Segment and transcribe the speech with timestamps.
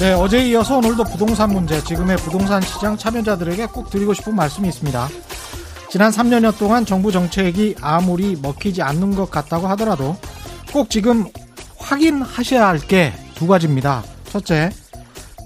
[0.00, 5.08] 네, 어제 이어서 오늘도 부동산 문제, 지금의 부동산 시장 참여자들에게 꼭 드리고 싶은 말씀이 있습니다.
[5.90, 10.16] 지난 3년여 동안 정부 정책이 아무리 먹히지 않는 것 같다고 하더라도
[10.72, 11.26] 꼭 지금
[11.78, 13.12] 확인하셔야 할 게
[13.42, 14.04] 두 가지입니다.
[14.32, 14.70] 첫째,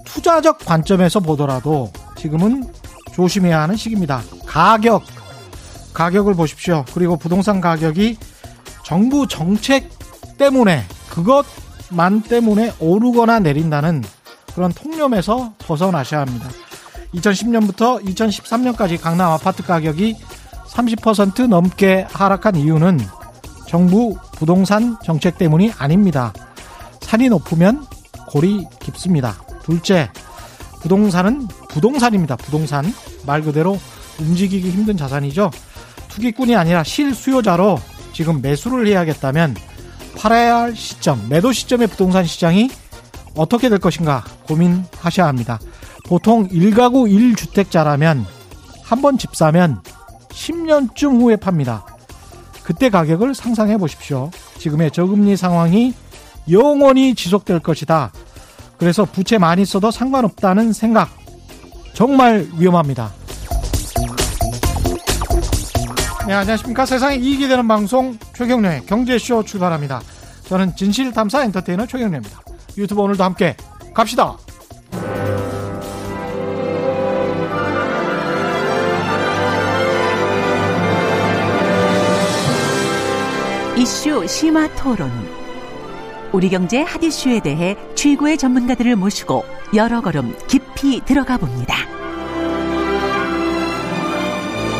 [0.05, 2.63] 투자적 관점에서 보더라도 지금은
[3.13, 4.21] 조심해야 하는 시기입니다.
[4.45, 5.03] 가격,
[5.93, 6.85] 가격을 보십시오.
[6.93, 8.17] 그리고 부동산 가격이
[8.85, 9.89] 정부 정책
[10.37, 14.05] 때문에 그것만 때문에 오르거나 내린다는
[14.55, 16.47] 그런 통념에서 벗어나셔야 합니다.
[17.13, 20.15] 2010년부터 2013년까지 강남 아파트 가격이
[20.69, 23.01] 30% 넘게 하락한 이유는
[23.67, 26.31] 정부 부동산 정책 때문이 아닙니다.
[27.01, 27.85] 산이 높으면
[28.37, 29.35] 골이 깊습니다.
[29.63, 30.11] 둘째,
[30.81, 32.35] 부동산은 부동산입니다.
[32.35, 32.85] 부동산.
[33.25, 33.79] 말 그대로
[34.19, 35.49] 움직이기 힘든 자산이죠.
[36.09, 37.79] 투기꾼이 아니라 실수요자로
[38.13, 39.55] 지금 매수를 해야겠다면
[40.19, 42.69] 팔아야 할 시점, 매도 시점의 부동산 시장이
[43.35, 45.59] 어떻게 될 것인가 고민하셔야 합니다.
[46.05, 48.23] 보통 1가구 1주택자라면
[48.83, 49.81] 한 번 집 사면
[50.29, 51.87] 10년쯤 후에 팝니다.
[52.63, 54.29] 그때 가격을 상상해 보십시오.
[54.59, 55.95] 지금의 저금리 상황이
[56.49, 58.11] 영원히 지속될 것이다.
[58.77, 61.09] 그래서 부채 많이 써도 상관없다는 생각
[61.93, 63.11] 정말 위험합니다.
[66.27, 66.85] 네, 안녕하십니까.
[66.85, 70.01] 세상에 이익이 되는 방송 최경련의 경제쇼 출발합니다.
[70.45, 72.41] 저는 진실탐사 엔터테이너 최경련입니다.
[72.77, 73.55] 유튜브 오늘도 함께
[73.93, 74.37] 갑시다.
[83.77, 85.36] 이슈 심화 토론.
[86.33, 89.43] 우리 경제 핫 이슈에 대해 최고의 전문가들을 모시고
[89.75, 91.75] 여러 걸음 깊이 들어가 봅니다.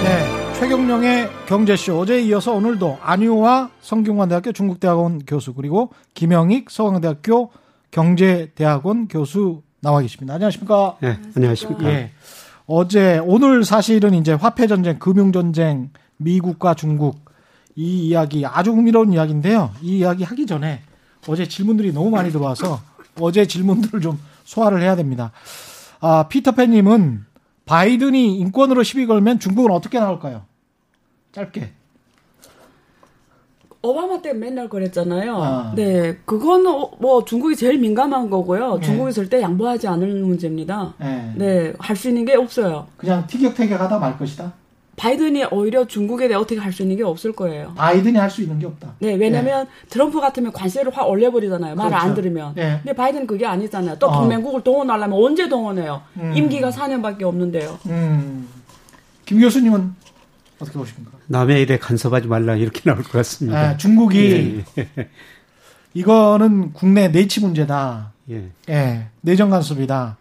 [0.04, 7.52] 네, 최경령의 경제쇼 어제에 이어서 오늘도 안유화 성균관대학교 중국대학원 교수 그리고 김영익 서강대학교
[7.92, 10.34] 경제대학원 교수 나와 계십니다.
[10.34, 10.98] 안녕하십니까?
[11.00, 11.90] 네, 안녕하십니까?
[11.90, 12.12] 예.
[12.66, 17.26] 어제 오늘 사실은 이제 화폐 전쟁, 금융 전쟁, 미국과 중국
[17.76, 19.72] 이 이야기 아주 흥미로운 이야기인데요.
[19.82, 20.82] 이 이야기 하기 전에
[21.28, 22.80] 어제 질문들이 너무 많이 들어와서
[23.20, 25.32] 어제 질문들을 좀 소화를 해야 됩니다.
[26.00, 27.26] 아, 피터팬님은
[27.66, 30.44] 바이든이 인권으로 시비 걸면 중국은 어떻게 나올까요?
[31.34, 31.74] 짧게.
[33.82, 35.38] 오바마 때 맨날 그랬잖아요.
[35.42, 35.74] 아.
[35.76, 38.76] 네, 그거는 어, 뭐 중국이 제일 민감한 거고요.
[38.80, 38.82] 네.
[38.86, 40.94] 중국이 절대 양보하지 않을 문제입니다.
[41.00, 41.34] 네.
[41.36, 42.88] 네, 할 수 있는 게 없어요.
[42.98, 44.54] 그냥 티격태격하다 말 것이다.
[44.98, 47.72] 바이든이 오히려 중국에 대해 어떻게 할 수 있는 게 없을 거예요.
[47.76, 48.94] 바이든이 할 수 있는 게 없다.
[49.00, 51.76] 네, 왜냐면 트럼프 같으면 관세를 확 올려버리잖아요.
[51.76, 52.06] 말을 그렇죠.
[52.06, 52.54] 안 들으면.
[52.56, 52.80] 네.
[52.84, 53.98] 근데 바이든은 그게 아니잖아요.
[54.00, 54.20] 또 어.
[54.22, 56.02] 동맹국을 동원하려면 언제 동원해요?
[56.18, 56.34] 음.
[56.36, 57.78] 임기가 4년밖에 없는데요.
[57.86, 58.48] 음.
[59.26, 59.94] 김 교수님은
[60.60, 61.12] 어떻게 보십니까?
[61.28, 63.60] 남의 일에 간섭하지 말라 이렇게 나올 것 같습니다.
[63.60, 65.10] 아, 중국이 예,
[65.94, 68.14] 이거는 국내 내치 문제다.
[68.32, 68.50] 예.
[68.70, 70.18] 예, 내정 간섭이다.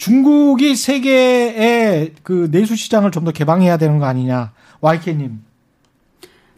[0.00, 4.52] 중국이 세계의 그 내수 시장을 좀 더 개방해야 되는 거 아니냐.
[4.80, 5.42] YK님.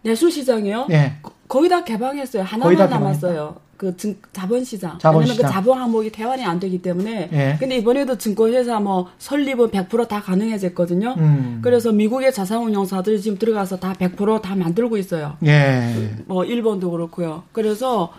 [0.02, 0.86] 내수 시장이요?
[0.92, 1.14] 예.
[1.22, 2.44] 거- 거의 다 개방했어요.
[2.44, 3.56] 하나만 남았어요.
[3.76, 5.00] 그 증, 자본시장.
[5.00, 5.34] 자본시장.
[5.34, 7.30] 왜냐면 그 자본 항목이 대환이 안 되기 때문에.
[7.32, 7.56] 예.
[7.58, 11.16] 근데 이번에도 증권회사 뭐 설립은 100%다 가능해졌거든요.
[11.18, 11.58] 음.
[11.62, 15.36] 그래서 미국의 자산운용사들이 지금 들어가서 다 100%다 만들고 있어요.
[15.44, 16.14] 예.
[16.26, 17.42] 뭐 일본도 그렇고요.
[17.50, 18.12] 그래서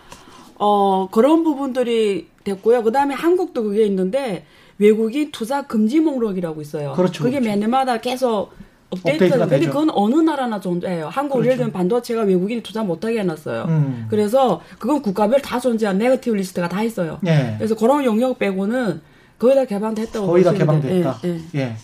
[0.56, 2.82] 어 그런 부분들이 됐고요.
[2.82, 4.44] 그다음에 한국도 그게 있는데
[4.78, 6.92] 외국인 투자 금지 목록이라고 있어요.
[6.94, 7.50] 그렇죠, 그게 그렇죠.
[7.50, 8.52] 몇 년마다 계속
[8.90, 9.66] 업데이트가 근데.
[9.66, 11.08] 그건 어느 나라나 존재해요.
[11.08, 11.56] 한국 예를 그렇죠.
[11.58, 13.64] 들면 반도체가 외국인이 투자 못하게 해놨어요.
[13.68, 14.06] 음.
[14.08, 17.18] 그래서 그건 국가별 다 존재한 negative list가 다 있어요.
[17.26, 17.54] 예.
[17.58, 19.00] 그래서 그런 영역 빼고는
[19.38, 20.52] 거의 다 개방됐다고 거의 다.
[20.52, 21.20] 개방됐다.
[21.24, 21.40] 예, 예.
[21.60, 21.76] 예.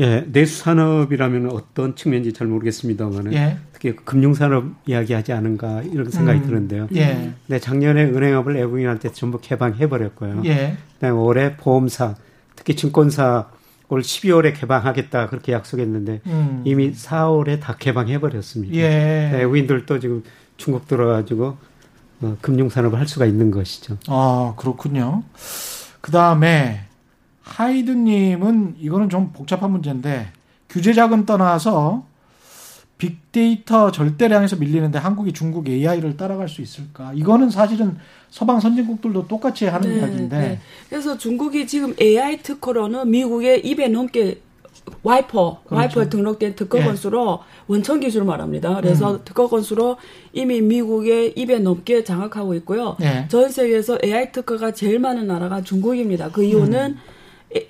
[0.00, 3.58] 예, 내수 산업이라면 어떤 측면인지 잘 모르겠습니다만 예.
[3.72, 6.46] 특히 금융 산업 이야기하지 않은가 이런 생각이 음.
[6.46, 6.88] 드는데요.
[6.94, 7.32] 예.
[7.46, 10.42] 네, 작년에 은행업을 외국인한테 전부 개방해 버렸고요.
[10.44, 10.76] 예.
[10.94, 12.14] 그다음에 올해 보험사,
[12.54, 13.48] 특히 증권사
[13.88, 16.62] 올 12월에 개방하겠다 그렇게 약속했는데 음.
[16.64, 18.74] 이미 4월에 다 개방해 버렸습니다.
[18.74, 19.30] 예.
[19.32, 20.22] 외국인들도 지금
[20.56, 21.56] 중국 들어가지고
[22.22, 23.98] 어, 금융 산업을 할 수가 있는 것이죠.
[24.08, 25.22] 아, 그렇군요.
[26.00, 26.85] 그 다음에,
[27.46, 30.28] 하이드님은 이거는 좀 복잡한 문제인데,
[30.68, 32.04] 규제자금 떠나서
[32.98, 37.12] 빅데이터 절대량에서 밀리는데 한국이 중국 AI를 따라갈 수 있을까?
[37.14, 37.98] 이거는 사실은
[38.30, 40.60] 서방 선진국들도 똑같이 하는 네, 이야기인데, 네.
[40.88, 44.40] 그래서 중국이 지금 AI 특허로는 미국의 입에 넘게
[45.02, 45.74] 와이퍼, 그렇죠.
[45.74, 46.84] 와이퍼에 등록된 특허 예.
[46.84, 48.76] 건수로 원천 기술 말합니다.
[48.76, 49.96] 그래서 특허 건수로
[50.32, 52.96] 이미 미국의 입에 넘게 장악하고 있고요.
[53.02, 53.26] 예.
[53.28, 56.30] 전 세계에서 AI 특허가 제일 많은 나라가 중국입니다.
[56.30, 56.96] 그 이유는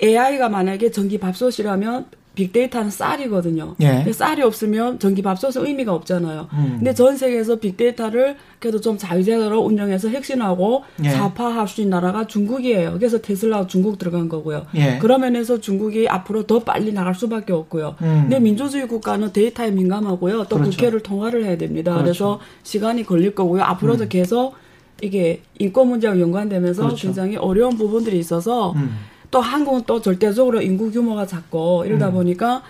[0.02, 2.06] AI가 만약에 전기 밥솥이라면
[2.36, 3.74] 빅데이터는 쌀이거든요.
[3.80, 4.12] 예.
[4.12, 6.48] 쌀이 없으면 전기 밥솥은 의미가 없잖아요.
[6.52, 6.74] 음.
[6.76, 11.08] 근데 전 세계에서 빅데이터를 그래도 좀 자유제대로 운영해서 혁신하고 예.
[11.08, 12.92] 사파할 수 있는 나라가 중국이에요.
[12.92, 14.66] 그래서 테슬라 중국 들어간 거고요.
[14.74, 14.98] 예.
[14.98, 17.96] 그런 면에서 중국이 앞으로 더 빨리 나갈 수밖에 없고요.
[18.02, 18.18] 음.
[18.24, 20.44] 근데 민주주의 국가는 데이터에 민감하고요.
[20.44, 20.70] 또 그렇죠.
[20.72, 21.92] 국회를 통과를 해야 됩니다.
[21.92, 22.04] 그렇죠.
[22.04, 23.62] 그래서 시간이 걸릴 거고요.
[23.62, 24.54] 앞으로도 계속
[25.00, 27.06] 이게 인권 문제와 연관되면서 그렇죠.
[27.06, 28.96] 굉장히 어려운 부분들이 있어서 음.
[29.30, 32.12] 또 한국은 또 절대적으로 인구 규모가 작고 이러다 음.
[32.14, 32.62] 보니까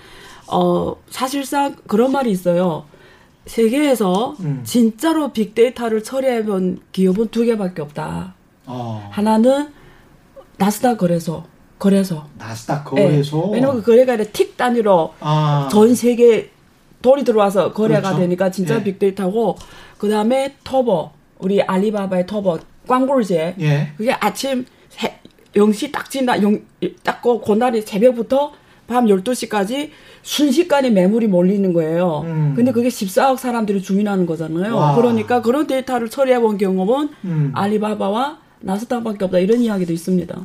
[0.48, 2.84] 어 사실상 그런 말이 있어요.
[3.46, 4.62] 세계에서 음.
[4.64, 8.34] 진짜로 빅데이터를 처리해본 기업은 두 개밖에 없다.
[8.66, 9.08] 어.
[9.12, 9.68] 하나는
[10.58, 11.44] 나스닥 거래소,
[11.78, 12.22] 거래소.
[12.38, 13.02] 나스닥 예.
[13.02, 13.50] 거래소.
[13.50, 15.68] 왜냐면 그 거래가 아니라 틱 단위로 아.
[15.70, 16.50] 전 세계
[17.02, 18.18] 돈이 들어와서 거래가 그렇죠.
[18.18, 18.82] 되니까 진짜 예.
[18.82, 19.56] 빅데이터고
[19.98, 22.58] 그 다음에 터보 우리 알리바바의 터보
[22.88, 23.92] 광골제 예.
[23.96, 25.20] 그게 아침 세,
[25.56, 26.60] 0시 딱 지나 영,
[27.02, 28.52] 딱고 그날이 새벽부터
[28.86, 29.90] 밤 12시까지
[30.22, 32.22] 순식간에 매물이 몰리는 거예요.
[32.24, 32.52] 음.
[32.54, 34.76] 근데 그게 14억 사람들이 주민하는 거잖아요.
[34.76, 34.94] 와.
[34.94, 37.52] 그러니까 그런 데이터를 처리해 본 경험은 음.
[37.54, 40.40] 알리바바와 나스닥밖에 없다 이런 이야기도 있습니다.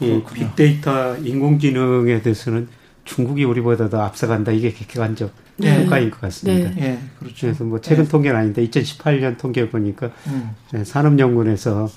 [0.00, 2.68] 이 빅데이터 인공지능에 대해서는
[3.04, 4.52] 중국이 우리보다 더 앞서간다.
[4.52, 5.76] 이게 객관적 네.
[5.76, 6.70] 평가인 것 같습니다.
[6.70, 6.82] 네.
[6.82, 6.98] 예.
[7.18, 7.40] 그렇죠.
[7.42, 10.50] 그래서 뭐 최근 통계는 아닌데 2018년 통계 보니까 음.
[10.72, 11.88] 네, 산업연구원에서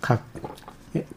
[0.00, 0.24] 각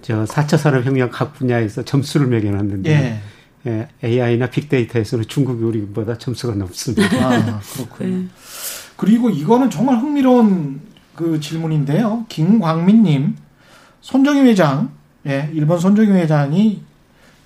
[0.02, 3.22] 저 4차 산업혁명 각 분야에서 점수를 매겨놨는데 예.
[3.68, 7.28] 예, AI나 빅데이터에서는 중국이 우리보다 점수가 높습니다.
[7.28, 8.18] 아, 그렇군요.
[8.18, 8.28] 네.
[8.96, 10.82] 그리고 이거는 정말 흥미로운
[11.16, 12.26] 그 질문인데요.
[12.30, 13.36] 김광민님,
[14.02, 14.92] 손정희 회장,
[15.28, 16.82] 예, 일본 손정희 회장이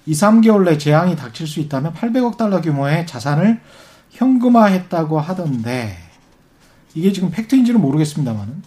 [0.06, 3.60] 2, 3개월 내 재앙이 닥칠 수 있다면 800억 달러 규모의 자산을
[4.12, 5.98] 현금화했다고 하던데,
[6.94, 8.64] 이게 지금 팩트인지는 모르겠습니다만,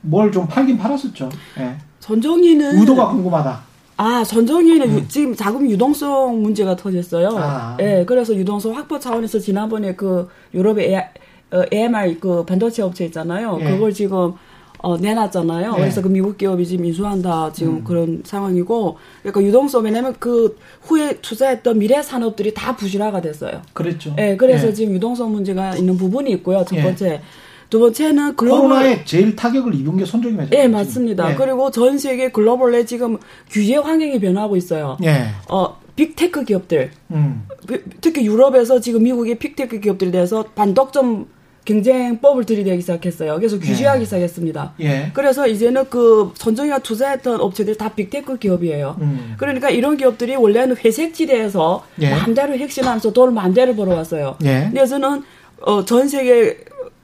[0.00, 1.28] 뭘 좀 팔긴 팔았었죠.
[1.58, 1.76] 예.
[2.08, 3.60] 전정희는 의도가 궁금하다.
[3.98, 7.30] 아, 전정희는 유- 지금 자금 유동성 문제가 터졌어요.
[7.36, 7.76] 아.
[7.80, 11.04] 예, 그래서 유동성 확보 차원에서 지난번에 그 유럽의 AI,
[11.52, 13.58] 어, AMR 그 반도체 업체 있잖아요.
[13.60, 13.64] 예.
[13.64, 14.32] 그걸 지금
[14.80, 15.72] 어, 내놨잖아요.
[15.76, 15.80] 예.
[15.80, 17.84] 그래서 그 미국 기업이 지금 인수한다 지금 음.
[17.84, 23.60] 그런 상황이고, 그러니까 유동성 왜냐면 그 후에 투자했던 미래 산업들이 다 부실화가 됐어요.
[23.74, 24.14] 그랬죠.
[24.18, 24.72] 예, 그래서 예.
[24.72, 26.64] 지금 유동성 문제가 있는 부분이 있고요.
[26.66, 26.82] 첫 예.
[26.84, 27.20] 번째,
[27.70, 30.48] 두 번째는 글로벌 코로나에 제일 타격을 입은 게 손정의 회장.
[30.52, 31.30] 예, 맞습니다.
[31.32, 31.34] 예.
[31.34, 33.18] 그리고 전 세계 글로벌에 지금
[33.50, 34.96] 규제 환경이 변하고 있어요.
[35.04, 35.26] 예.
[35.50, 37.46] 어, big tech 기업들, 음.
[37.68, 41.26] 비- 특히 유럽에서 지금 미국의 big tech 기업들에 대해서 반독점
[41.66, 43.34] 경쟁법을 들이대기 시작했어요.
[43.36, 44.04] 그래서 규제하기 예.
[44.06, 44.74] 시작했습니다.
[44.80, 45.10] 예.
[45.12, 48.96] 그래서 이제는 그 손정의가 투자했던 업체들이 다 big tech 기업이에요.
[49.02, 49.34] 음.
[49.36, 52.10] 그러니까 이런 기업들이 원래는 회색지대에서 예.
[52.10, 54.38] 마음대로 혁신하면서 돈을 마음대로 벌어왔어요.
[54.44, 54.68] 예.
[54.72, 55.22] 그래서는
[55.60, 56.56] 어, 전 세계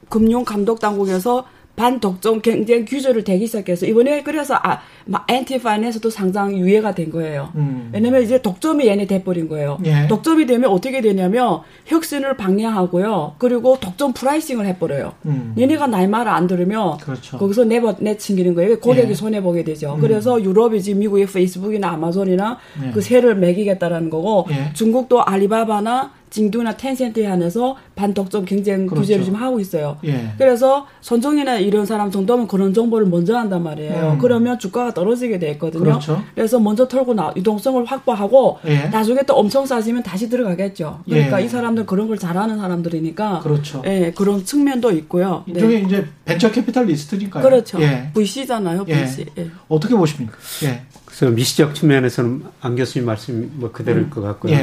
[0.09, 4.79] 금융 감독 당국에서 반독점 경쟁 규제를 대기 시작해서 이번에 그래서 아,
[5.27, 7.51] Ant Financial에서도 상장 유예가 된 거예요.
[7.55, 7.89] 음.
[7.93, 9.77] 왜냐면 이제 독점이 얘네 돼버린 거예요.
[9.85, 10.07] 예.
[10.07, 13.35] 독점이 되면 어떻게 되냐면 혁신을 방해하고요.
[13.37, 15.13] 그리고 독점 pricing을 해버려요.
[15.25, 15.53] 음.
[15.57, 17.37] 얘네가 나의 말을 안 들으면 그렇죠.
[17.37, 18.79] 거기서 내버 내친기는 거예요.
[18.79, 19.13] 고객이 예.
[19.13, 19.97] 손해 보게 되죠.
[19.99, 22.91] 그래서 유럽이 지금 미국의 페이스북이나 아마존이나 예.
[22.91, 24.71] 그 세를 매기겠다라는 거고 예.
[24.73, 29.01] 중국도 알리바바나 징둥이나 텐센트에 한해서 반독점 경쟁 그렇죠.
[29.01, 29.97] 규제를 지금 하고 있어요.
[30.03, 30.33] 예.
[30.37, 34.11] 그래서 손정의나 이런 사람 정도면 그런 정보를 먼저 안단 말이에요.
[34.11, 34.17] 음.
[34.19, 35.83] 그러면 주가가 떨어지게 돼 있거든요.
[35.83, 36.21] 그렇죠.
[36.35, 38.89] 래서 먼저 털고 나 유동성을 확보하고 예.
[38.89, 41.03] 나중에 또 엄청 싸지면 다시 들어가겠죠.
[41.05, 41.45] 그러니까 예.
[41.45, 43.81] 이 사람들 그런 걸 잘하는 사람들이니까 그렇죠.
[43.85, 45.45] 예, 그런 측면도 있고요.
[45.47, 45.53] 네.
[45.53, 47.43] 일종의 이제 venture capitalist니까요.
[47.43, 47.81] 그렇죠.
[47.81, 48.09] 예.
[48.13, 49.05] VC잖아요, 예.
[49.05, 49.25] VC.
[49.37, 49.49] 예.
[49.69, 50.33] 어떻게 보십니까?
[50.65, 50.81] 예.
[51.05, 54.53] 그래서 미시적 측면에서는 안 교수님 말씀이 뭐 그대로일 것 같고요.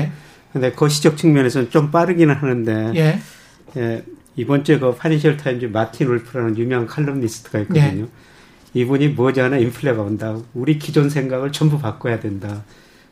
[0.54, 0.61] 예.
[0.61, 3.18] 근데 거시적 측면에서는 좀 빠르기는 하는데 예.
[3.76, 4.04] 예,
[4.37, 8.06] 이번 주에 그 파이낸셜 타임즈 마틴 울프라는 유명한 칼럼니스트가 있거든요.
[8.75, 10.37] 이분이 머지않아 인플레가 온다.
[10.54, 12.64] 우리 기존 생각을 전부 바꿔야 된다.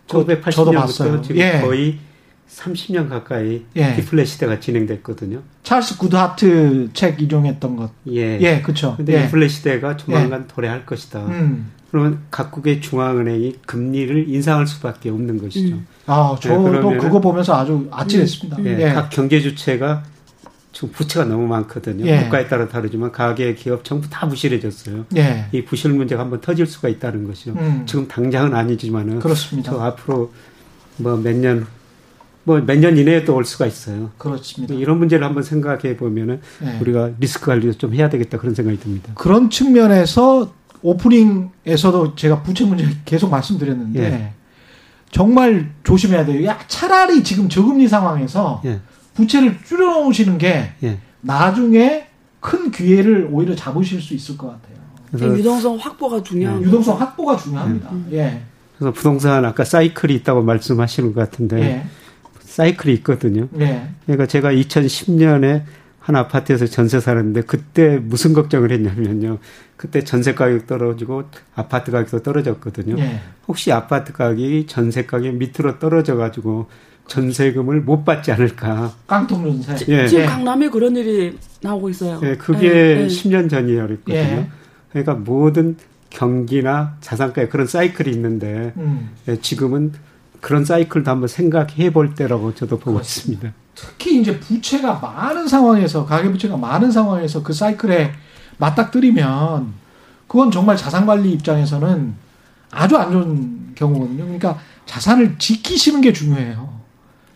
[0.08, 1.20] 그, 저도 봤어요.
[1.20, 1.60] 1980년부터 지금 예.
[1.60, 1.98] 거의
[2.48, 3.94] 30년 가까이 예.
[3.94, 5.42] 디플레 시대가 진행됐거든요.
[5.62, 7.90] 찰스 구드하트 책 인용했던 것.
[8.08, 8.38] 예.
[8.40, 8.94] 예, 그렇죠.
[8.96, 9.22] 근데 예.
[9.24, 11.26] 인플레 시대가 조만간 도래할 것이다.
[11.26, 11.70] 음.
[11.90, 15.74] 그러면 각국의 중앙은행이 금리를 인상할 수밖에 없는 것이죠.
[15.74, 15.86] 음.
[16.06, 18.64] 아, 저도 네, 그거 보면서 아주 아찔했습니다.
[18.64, 18.92] 예, 예.
[18.92, 20.04] 각 경제 주체가
[20.72, 22.06] 지금 부채가 너무 많거든요.
[22.06, 22.22] 예.
[22.22, 25.06] 국가에 따라 다르지만 가계, 기업, 정부 다 부실해졌어요.
[25.16, 25.46] 예.
[25.50, 27.52] 이 부실 문제가 한번 터질 수가 있다는 것이죠.
[27.52, 27.82] 음.
[27.86, 29.72] 지금 당장은 아니지만은 그렇습니다.
[29.72, 30.32] 저 앞으로
[30.98, 31.66] 뭐 몇 년,
[32.44, 34.10] 뭐 몇 년 이내에 또 올 수가 있어요.
[34.16, 34.74] 그렇습니다.
[34.74, 36.78] 이런 문제를 한번 생각해 보면은 예.
[36.80, 39.12] 우리가 리스크 관리도 좀 해야 되겠다 그런 생각이 듭니다.
[39.16, 44.32] 그런 측면에서 오프닝에서도 제가 부채 문제 계속 말씀드렸는데 예.
[45.10, 46.46] 정말 조심해야 돼요.
[46.46, 48.80] 야, 차라리 지금 저금리 상황에서 예.
[49.14, 50.98] 부채를 줄여놓으시는 게 예.
[51.20, 52.06] 나중에
[52.40, 54.80] 큰 기회를 오히려 잡으실 수 있을 것 같아요.
[55.10, 57.90] 그래서, 유동성 확보가 중요한 유동성 확보가 중요합니다.
[57.90, 58.08] 음.
[58.12, 58.42] 예.
[58.78, 61.86] 그래서 부동산 아까 사이클이 있다고 말씀하시는 것 같은데 예.
[62.40, 63.48] 사이클이 있거든요.
[63.58, 63.88] 예.
[64.06, 65.62] 그러니까 제가 2010년에
[66.10, 69.38] 한 아파트에서 전세 사는데 그때 무슨 걱정을 했냐면요.
[69.76, 71.22] 그때 전세 가격 떨어지고
[71.54, 72.98] 아파트 가격도 떨어졌거든요.
[72.98, 73.20] 예.
[73.46, 76.66] 혹시 아파트 가격이 전세 가격 밑으로 떨어져 가지고
[77.06, 78.92] 전세금을 못 받지 않을까.
[79.06, 79.84] 깡통 전세.
[79.88, 80.08] 예.
[80.08, 80.26] 지금 예.
[80.26, 82.20] 강남에 그런 일이 나오고 있어요.
[82.24, 83.06] 예, 그게 예, 예.
[83.06, 84.18] 10년 전이라 그랬거든요.
[84.18, 84.48] 예.
[84.90, 85.76] 그러니까 모든
[86.10, 89.10] 경기나 자산가에 그런 사이클이 있는데 음.
[89.28, 89.92] 예, 지금은
[90.40, 93.52] 그런 사이클도 한번 생각해 볼 때라고 저도 보고 있습니다.
[93.74, 98.12] 특히 이제 부채가 많은 상황에서 가계 부채가 많은 상황에서 그 사이클에
[98.58, 99.72] 맞닥뜨리면
[100.26, 102.14] 그건 정말 자산 관리 입장에서는
[102.70, 104.24] 아주 안 좋은 경우거든요.
[104.24, 106.79] 그러니까 자산을 지키시는 게 중요해요.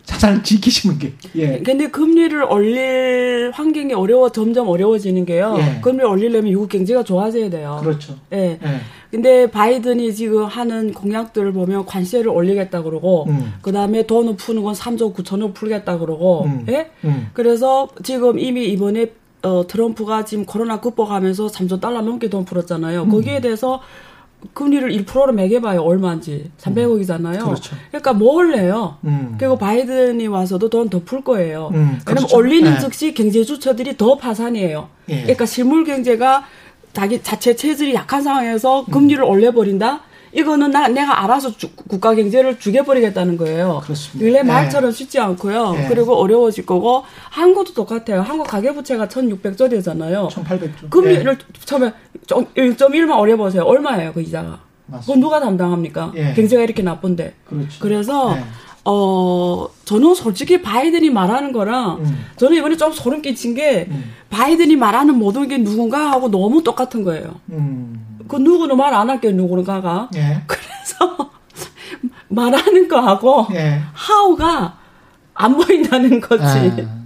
[0.05, 1.13] 자산을 지키시는 게.
[1.35, 1.59] 예.
[1.59, 5.55] 근데 금리를 올릴 환경이 어려워 점점 어려워지는 게요.
[5.59, 5.81] 예.
[5.81, 7.79] 금리를 올리려면 미국 경제가 좋아져야 돼요.
[7.81, 8.15] 그렇죠.
[8.33, 8.59] 예.
[8.63, 8.79] 예.
[9.11, 13.53] 근데 바이든이 지금 하는 공약들을 보면 관세를 올리겠다 그러고 음.
[13.61, 16.65] 그다음에 돈을 푸는 건 3조 9천억 풀겠다 그러고 음.
[16.69, 16.91] 예?
[17.03, 17.29] 음.
[17.33, 19.11] 그래서 지금 이미 이번에
[19.43, 23.03] 어, 트럼프가 지금 코로나 극복하면서 3조 달러 넘게 돈 풀었잖아요.
[23.03, 23.09] 음.
[23.09, 23.79] 거기에 대해서
[24.53, 25.81] 금리를 1%로 매겨봐요.
[25.81, 26.51] 얼마인지.
[26.59, 27.43] 300억이잖아요.
[27.43, 27.75] 그렇죠.
[27.89, 28.97] 그러니까 뭘 내요?
[29.05, 29.35] 음.
[29.37, 31.69] 그리고 바이든이 와서도 돈 더 풀 거예요.
[31.73, 32.37] 음, 왜냐면 그렇죠.
[32.37, 32.79] 올리는 네.
[32.79, 34.89] 즉시 경제 주체들이 더 파산이에요.
[35.09, 35.21] 예.
[35.21, 36.45] 그러니까 실물 경제가
[36.93, 39.29] 자기 자체 체질이 약한 상황에서 금리를 음.
[39.29, 40.01] 올려버린다?
[40.35, 43.81] 이거는 나, 내가 알아서 주- 국가 경제를 죽여버리겠다는 거예요.
[43.83, 44.25] 그렇습니다.
[44.25, 44.43] 원래 예.
[44.43, 45.75] 말처럼 쉽지 않고요.
[45.77, 45.87] 예.
[45.87, 48.21] 그리고 어려워질 거고, 한국도 똑같아요.
[48.21, 50.27] 한국 가계부채가 1600조 되잖아요.
[50.31, 50.89] 1800조.
[50.89, 51.93] 금리를 처음에
[52.27, 53.63] 1.1만 올려보세요.
[53.63, 54.59] 얼마예요, 그 이자가?
[54.87, 55.19] 그건 맞습니다.
[55.25, 56.11] 누가 담당합니까?
[56.15, 56.33] 예.
[56.33, 57.33] 경제가 이렇게 나쁜데.
[57.47, 57.67] 그렇죠.
[57.79, 58.43] 그래서 예.
[58.87, 62.25] 어 저는 솔직히 바이든이 말하는 거랑 음.
[62.35, 64.11] 저는 이번에 좀 소름 끼친 게 음.
[64.29, 67.33] 바이든이 말하는 모든 게 누군가 하고 너무 똑같은 거예요.
[67.49, 68.14] 음.
[68.27, 70.09] 그 누구는 말 안 할게요, 누군가가.
[70.15, 70.41] 예.
[70.47, 71.31] 그래서
[72.29, 73.81] 말하는 거하고 예.
[73.93, 74.77] 하우가
[75.33, 76.43] 안 보인다는 거지.
[76.43, 77.05] 아.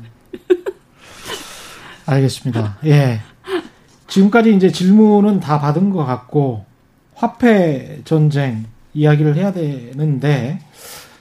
[2.06, 2.78] 알겠습니다.
[2.86, 3.22] 예.
[4.08, 6.66] 지금까지 이제 질문은 다 받은 것 같고
[7.14, 10.60] 화폐 전쟁 이야기를 해야 되는데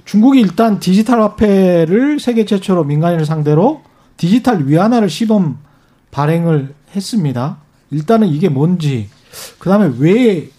[0.06, 3.82] 중국이 일단 디지털 화폐를 세계 최초로 민간인을 상대로
[4.16, 5.58] 디지털 위안화를 시범
[6.10, 7.58] 발행을 했습니다.
[7.90, 9.10] 일단은 이게 뭔지
[9.59, 10.49] 그다음에 왜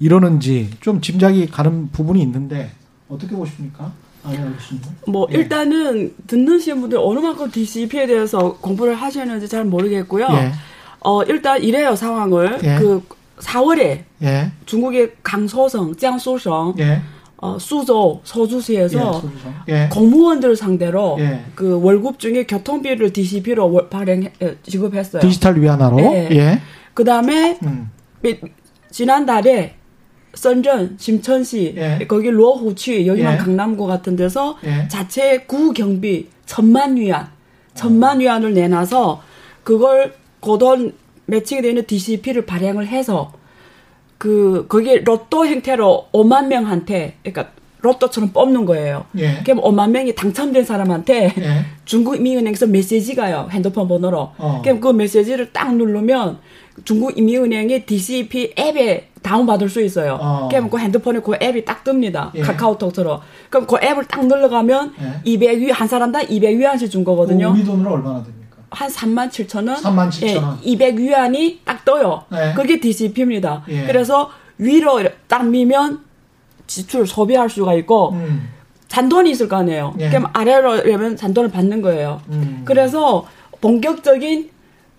[0.00, 2.70] 이러는지 좀 짐작이 가는 부분이 있는데
[3.08, 3.92] 어떻게 보십니까?
[4.24, 4.88] 알겠습니다.
[5.06, 5.38] 뭐 예.
[5.38, 10.28] 일단은 듣는 분들 어느 만큼 DCP에 대해서 공부를 하셨는지 잘 모르겠고요.
[10.30, 10.52] 예.
[11.00, 12.78] 어 일단 이래요 상황을 예.
[12.78, 13.02] 그
[13.40, 14.52] 4월에 예.
[14.66, 17.02] 중국의 강서성,江苏省, 예.
[17.38, 19.20] 어, 수조, 서주시에서 예.
[19.20, 19.54] 소주성.
[19.68, 19.88] 예.
[19.90, 21.44] 공무원들 상대로 예.
[21.56, 25.20] 그 월급 중에 교통비를 DCP로 월, 발행 에, 지급했어요.
[25.20, 25.98] 디지털 위안화로.
[26.00, 26.28] 예.
[26.30, 26.60] 예.
[26.94, 27.90] 그 다음에 음.
[28.91, 29.75] 지난달에
[30.33, 32.05] 선전, 심천시, 예.
[32.07, 33.37] 거기 로후취, 여기만 예.
[33.37, 34.87] 강남구 같은 데서 예.
[34.87, 37.27] 자체 구 경비 천만 위안,
[37.73, 39.21] 천만 위안을 내놔서
[39.63, 40.93] 그걸 고돈
[41.25, 43.33] 매칭이 되는 DCP를 발행을 해서
[44.17, 49.05] 그 거기에 로또 형태로 5만 명한테 그러니까 로또처럼 뽑는 거예요.
[49.17, 49.41] 예.
[49.43, 51.65] 그럼 5만 명이 당첨된 사람한테 예.
[51.85, 53.47] 중국인민은행에서 메시지가 가요.
[53.51, 54.31] 핸드폰 번호로.
[54.37, 54.61] 어.
[54.63, 56.39] 그럼 그 메시지를 딱 누르면
[56.83, 60.17] 중국 인민은행의 DCP 앱에 다운받을 수 있어요.
[60.21, 60.47] 어.
[60.49, 62.31] 그럼 그 핸드폰에 그 앱이 딱 뜹니다.
[62.35, 62.41] 예.
[62.41, 63.19] 카카오톡처럼.
[63.49, 65.21] 그럼 그 앱을 딱 눌러가면 예.
[65.37, 67.51] 200위, 한 사람당 200위안씩 준 거거든요.
[67.53, 68.57] 우리 돈으로 얼마나 됩니까?
[68.69, 69.77] 한 3만 7천 원?
[69.77, 70.59] 3만 7천 원.
[70.63, 72.23] 예, 200위안이 딱 떠요.
[72.29, 72.53] 네.
[72.55, 73.63] 그게 DCP입니다.
[73.69, 73.85] 예.
[73.85, 76.01] 그래서 위로 딱 미면
[76.67, 78.49] 지출, 소비할 수가 있고, 음.
[78.87, 79.95] 잔돈이 있을 거 아니에요.
[79.99, 80.09] 예.
[80.09, 82.21] 그럼 아래로 이러면 잔돈을 받는 거예요.
[82.29, 82.61] 음.
[82.65, 83.25] 그래서
[83.61, 84.49] 본격적인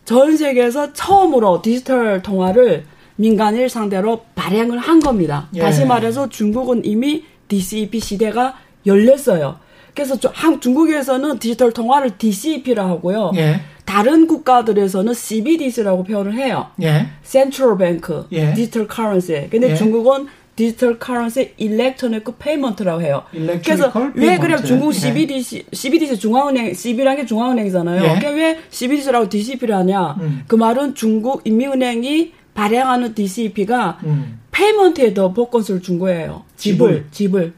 [0.09, 2.87] 전 세계에서 처음으로 디지털 통화를
[3.17, 5.51] 민간인 상대로 발행을 한 겁니다.
[5.53, 5.61] 예.
[5.61, 8.55] 다시 말해서 중국은 이미 DCEP 시대가
[8.87, 9.59] 열렸어요.
[9.95, 10.17] 그래서
[10.61, 13.33] 중국에서는 디지털 통화를 DCEP라 하고요.
[13.37, 13.61] 예.
[13.85, 16.69] 다른 국가들에서는 CBDC라고 표현을 해요.
[16.81, 17.09] 예.
[17.23, 18.55] Central Bank, 예.
[18.55, 19.49] digital currency.
[19.51, 19.75] 근데 예.
[19.75, 20.27] 중국은
[20.59, 23.23] digital currency electronic payment라고 해요.
[23.31, 24.41] 그래서 왜 payment.
[24.41, 24.99] 그래 중국 예.
[24.99, 27.97] CBDC, CBDC 중앙은행, CB라는 게 중앙은행이잖아요.
[28.03, 28.07] 예.
[28.09, 30.17] 그러니까 왜 CBDC라고 DCEP를 하냐?
[30.21, 30.43] 음.
[30.49, 34.41] 그 말은 중국 인민은행이 발행하는 DCEP가 음.
[34.51, 36.43] payment에 더 복권수를 준 거예요.
[36.57, 37.07] 지불.
[37.13, 37.53] 지불.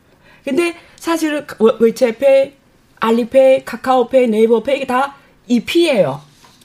[0.45, 2.53] 근데 사실은 웨- 웨이페이,
[3.01, 5.15] 알리페이, 카카오페이, 네이버페이 이게 다
[5.49, 6.21] EP예요.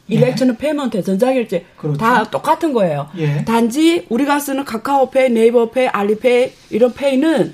[0.09, 0.15] 예.
[0.15, 1.97] electronic payment, 전자결제 그렇죠.
[1.97, 3.09] 다 똑같은 거예요.
[3.17, 3.43] 예.
[3.45, 7.53] 단지 우리가 쓰는 카카오페이, 네이버페이, 알리페이 이런 페이는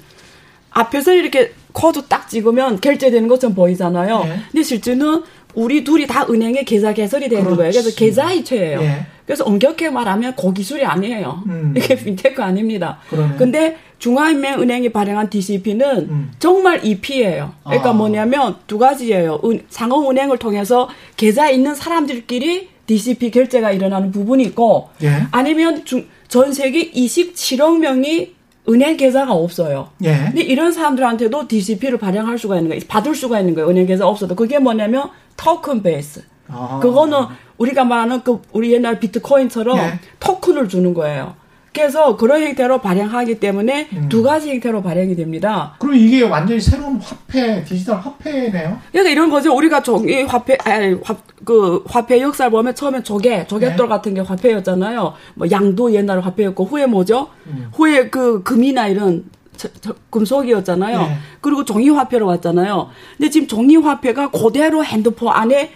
[0.72, 4.24] 앞에서 이렇게 코드 딱 찍으면 결제되는 것처럼 보이잖아요.
[4.24, 4.40] 네.
[4.52, 7.58] 근데 실제는 우리 둘이 다 은행에 계좌 개설이 되는 그렇지.
[7.58, 7.72] 거예요.
[7.72, 8.82] 그래서 계좌 이체예요.
[8.82, 9.06] 예.
[9.26, 11.44] 그래서 엄격하게 말하면 고기술이 아니에요.
[11.48, 11.74] 음.
[11.78, 13.00] 이게 핀테크 아닙니다.
[13.10, 13.36] 그러네.
[13.38, 16.32] 근데 중앙인민은행이 발행한 DCEP는 음.
[16.40, 17.54] 정말 EP예요.
[17.64, 17.94] 그러니까 아.
[17.94, 19.40] 뭐냐면 두 가지예요.
[19.70, 25.24] 상업은행을 통해서 계좌 있는 사람들끼리 DCP 결제가 일어나는 부분이 있고 예.
[25.32, 28.34] 아니면 중, 전 세계 27억 명이
[28.70, 29.90] 은행 계좌가 없어요.
[30.04, 30.16] 예.
[30.26, 32.82] 근데 이런 사람들한테도 DCP를 발행할 수가 있는 거예요.
[32.88, 33.70] 받을 수가 있는 거예요.
[33.70, 34.36] 은행 계좌 없어도.
[34.36, 36.24] 그게 뭐냐면 토큰 베이스.
[36.48, 36.80] 아.
[36.82, 37.26] 그거는
[37.58, 40.00] 우리가 말하는 그 우리 옛날 비트코인처럼 예.
[40.20, 41.36] 토큰을 주는 거예요.
[41.74, 44.10] 그래서 그런 형태로 발행하기 때문에 음.
[44.10, 45.76] 두 가지 형태로 발행이 됩니다.
[45.80, 48.78] 그럼 이게 완전히 새로운 화폐, 디지털 화폐네요?
[48.92, 49.56] 그러니까 이런 거죠.
[49.56, 53.90] 우리가 종이 화폐, 아니, 화, 그 화폐 역사를 보면 처음에 조개, 조개돌 네.
[53.90, 55.14] 같은 게 화폐였잖아요.
[55.36, 57.30] 뭐 양도 옛날에 화폐였고 후에 뭐죠?
[57.48, 57.70] 음.
[57.74, 59.24] 후에 그 금이나 이런
[59.56, 60.98] 저, 저, 금속이었잖아요.
[60.98, 61.18] 네.
[61.40, 62.90] 그리고 종이 화폐로 왔잖아요.
[63.18, 65.72] 근데 지금 종이 화폐가 그대로 핸드폰 안에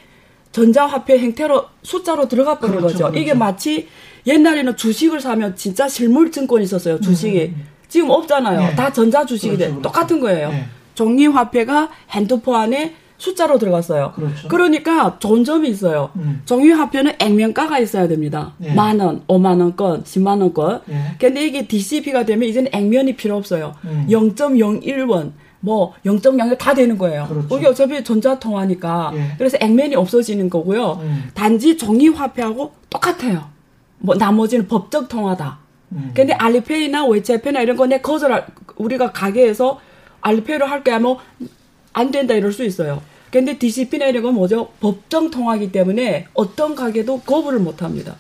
[0.56, 2.98] 전자화폐 형태로 숫자로 들어가 버린 그렇죠, 거죠.
[3.08, 3.20] 그렇죠.
[3.20, 3.90] 이게 마치
[4.26, 7.02] 옛날에는 주식을 사면 진짜 실물 증권이 있었어요.
[7.02, 7.38] 주식이.
[7.40, 7.68] 음, 음, 음.
[7.90, 8.60] 지금 없잖아요.
[8.62, 8.76] 네.
[8.76, 9.70] 다 전자 주식이 그렇죠, 돼.
[9.72, 9.82] 그렇죠.
[9.82, 10.50] 똑같은 거예요.
[10.50, 10.66] 네.
[10.96, 14.14] 종이 화폐가 핸드폰 안에 숫자로 들어갔어요.
[14.16, 14.48] 그렇죠.
[14.48, 16.12] 그러니까 좋은 점이 있어요.
[16.16, 16.42] 음.
[16.46, 18.54] 종이 화폐는 액면가가 있어야 됩니다.
[18.58, 18.74] 네.
[18.74, 20.82] 만 원, 오만 원권, 십만 원권.
[20.86, 21.16] 네.
[21.20, 23.76] 근데 이게 DCEP가 되면 이제는 액면이 필요 없어요.
[23.84, 24.08] 음.
[24.10, 25.34] 0.01원.
[25.66, 27.26] 뭐 0.01 다 되는 거예요.
[27.28, 27.58] 그렇죠.
[27.58, 29.12] 이게 어차피 전자통화니까.
[29.16, 29.32] 예.
[29.40, 31.00] 그래서 액면이 없어지는 거고요.
[31.02, 31.24] 음.
[31.34, 33.50] 단지 종이 화폐하고 똑같아요.
[33.98, 35.58] 뭐 나머지는 법적 통화다.
[35.94, 36.12] 음.
[36.14, 38.46] 근데 알리페이나 웨이페이나 이런 거내 거절
[38.76, 39.80] 우리가 가게에서
[40.22, 41.18] 알리페이로 할게 하면
[41.94, 43.02] 안 된다 이럴 수 있어요.
[43.32, 44.70] 근데 DCP나 이런 건 뭐죠?
[44.80, 48.16] 법정 통화기 때문에 어떤 가게도 거부를 못 합니다.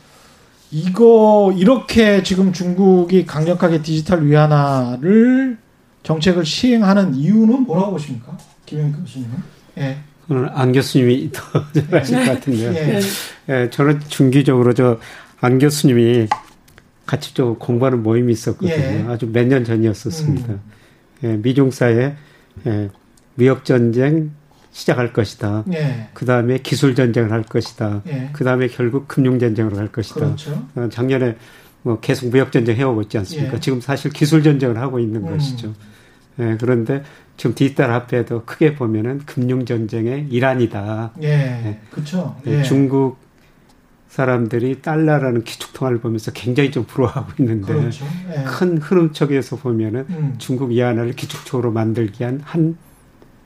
[0.71, 5.57] 이거 이렇게 지금 중국이 강력하게 디지털 위안화를
[6.05, 8.37] 정책을 시행하는 이유는 뭐라고 보십니까?
[8.65, 9.31] 김영 교수님은?
[9.79, 9.97] 예.
[10.29, 11.41] 오늘 안 교수님이 더
[11.73, 12.73] 잘하실 것 같은데요.
[12.73, 12.99] 예.
[13.49, 13.69] 예.
[13.69, 14.99] 저는 중기적으로 저
[15.41, 16.27] 안 교수님이
[17.05, 18.73] 같이 좀 공부하는 모임이 있었거든요.
[18.73, 19.05] 예.
[19.07, 20.53] 아주 몇 년 전이었었습니다.
[20.53, 20.59] 음.
[21.23, 22.15] 예, 미중사에
[22.65, 22.89] 예,
[23.35, 24.31] 무역 전쟁
[24.71, 25.65] 시작할 것이다.
[25.73, 26.09] 예.
[26.13, 28.01] 그 다음에 기술 전쟁을 할 것이다.
[28.07, 28.29] 예.
[28.33, 30.15] 그 다음에 결국 금융 전쟁으로 갈 것이다.
[30.15, 30.67] 그렇죠.
[30.75, 31.35] 어, 작년에
[31.83, 33.55] 뭐 계속 무역 전쟁 해오고 있지 않습니까?
[33.55, 33.59] 예.
[33.59, 35.31] 지금 사실 기술 전쟁을 하고 있는 음.
[35.31, 35.73] 것이죠.
[36.39, 37.03] 예, 그런데
[37.37, 41.11] 지금 디지털 화폐도 크게 보면은 금융 전쟁의 일환이다.
[41.21, 42.35] 예, 그렇죠.
[42.65, 43.17] 중국
[44.15, 48.05] 사람들이 달러라는 기축통화를 보면서 굉장히 좀 부러워하고 있는데 그렇죠.
[48.29, 48.43] 예.
[48.45, 50.35] 큰 흐름 쪽에서 보면은 음.
[50.37, 52.77] 중국 위안화를 기축통화로 만들기 위한 한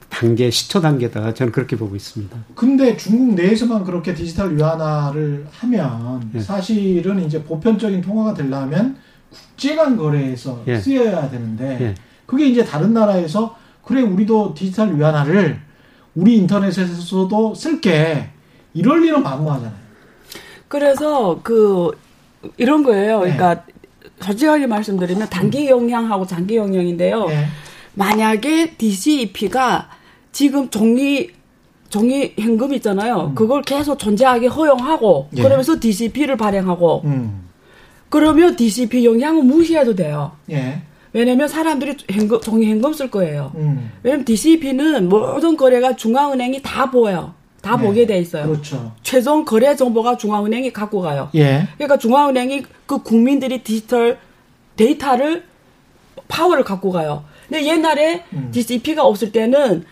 [0.10, 2.38] 단계 시초 단계다 저는 그렇게 보고 있습니다.
[2.54, 6.40] 근데 중국 내에서만 그렇게 디지털 위안화를 하면 예.
[6.40, 8.98] 사실은 이제 보편적인 통화가 되려면
[9.32, 10.80] 국제간 거래에서 예.
[10.80, 11.96] 쓰여야 되는데 예.
[12.30, 15.60] 그게 이제 다른 나라에서 그래 우리도 디지털 위안화를
[16.14, 18.30] 우리 인터넷에서도 쓸게
[18.76, 19.74] 이럴 리는 만무하잖아요.
[20.68, 21.90] 그래서 그
[22.58, 23.24] 이런 거예요.
[23.24, 23.36] 네.
[23.36, 23.64] 그러니까
[24.22, 27.26] 솔직하게 말씀드리면 단기 영향하고 장기 영향인데요.
[27.26, 27.48] 네.
[27.96, 29.90] 만약에 DCEP가
[30.32, 31.32] 지금 종이
[31.90, 33.30] 종이 현금 있잖아요.
[33.32, 33.34] 음.
[33.34, 35.42] 그걸 계속 존재하게 허용하고 예.
[35.42, 37.50] 그러면서 DCP를 발행하고 음.
[38.10, 40.34] 그러면 DCP 영향은 무시해도 돼요.
[40.52, 40.84] 예.
[41.14, 43.52] 왜냐면 사람들이 현금, 종이 현금 쓸 거예요.
[43.56, 43.92] 음.
[44.04, 47.34] 왜냐면 DCP는 모든 거래가 중앙은행이 다 보여요.
[47.62, 47.84] 다 네.
[47.84, 48.48] 보게 돼 있어요.
[48.48, 48.94] 그렇죠.
[49.04, 51.30] 최종 거래 정보가 중앙은행이 갖고 가요.
[51.36, 51.68] 예.
[51.76, 54.18] 그러니까 중앙은행이 그 국민들이 디지털
[54.76, 55.44] 데이터를
[56.28, 57.26] 파워를 갖고 가요.
[57.48, 58.50] 근데 옛날에 음.
[58.52, 59.84] DCP가 없을 때는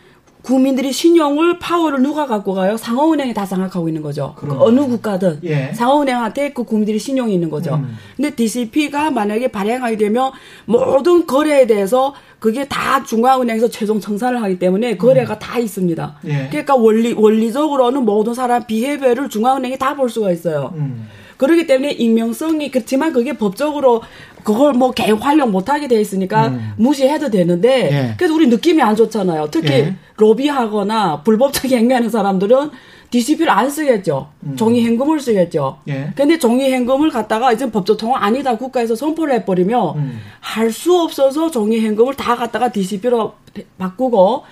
[0.47, 2.77] 국민들이 신용을 파워를 누가 갖고 가요?
[2.77, 4.33] 상호은행이 다 장악하고 있는 거죠.
[4.37, 5.73] 그 어느 국가든 예.
[5.73, 7.75] 상호은행한테 그 국민들이 신용이 있는 거죠.
[7.75, 7.97] 음.
[8.15, 10.31] 근데 DCP가 만약에 발행하게 되면
[10.63, 15.39] 모든 거래에 대해서 그게 다 중앙은행에서 최종 청산을 하기 때문에 거래가 음.
[15.39, 16.19] 다 있습니다.
[16.27, 16.47] 예.
[16.49, 20.71] 그러니까 원리 원리적으로는 모든 사람 비해배를 중앙은행이 다 볼 수가 있어요.
[20.75, 21.09] 음.
[21.37, 24.01] 그렇기 때문에 익명성이 그렇지만 그게 법적으로
[24.43, 26.73] 그걸 뭐 개혁 활용 못하게 돼 있으니까 음.
[26.77, 28.15] 무시해도 되는데 예.
[28.17, 29.49] 그래서 우리 느낌이 안 좋잖아요.
[29.51, 29.95] 특히 예.
[30.15, 32.71] 로비하거나 불법적 행위하는 사람들은
[33.09, 34.29] DCP를 안 쓰겠죠.
[34.43, 34.55] 음.
[34.55, 35.79] 종이 현금을 쓰겠죠.
[35.89, 36.11] 예.
[36.15, 40.19] 근데 종이 현금을 갖다가 이제 법적 통화 아니다 국가에서 선포를 해버리면 음.
[40.39, 43.33] 할수 없어서 종이 현금을 다 갖다가 DCP로
[43.77, 44.43] 바꾸고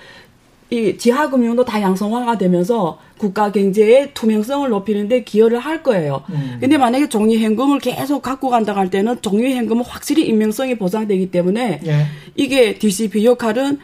[0.71, 6.23] 이 지하 금융도 다 양성화가 되면서 국가 경제의 투명성을 높이는데 기여를 할 거예요.
[6.29, 6.57] 음.
[6.59, 11.81] 근데 만약에 종이 현금을 계속 갖고 간다고 할 때는 종이 현금은 확실히 인명성이 보장되기 때문에
[11.85, 12.05] 예.
[12.35, 13.79] 이게 DCP 역할은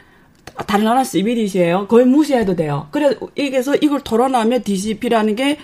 [0.67, 1.87] 다른 나라 CBDC예요.
[1.87, 2.87] 거의 무시해도 돼요.
[2.91, 5.57] 그래서 이게서 이걸 토론하면 DCP라는 게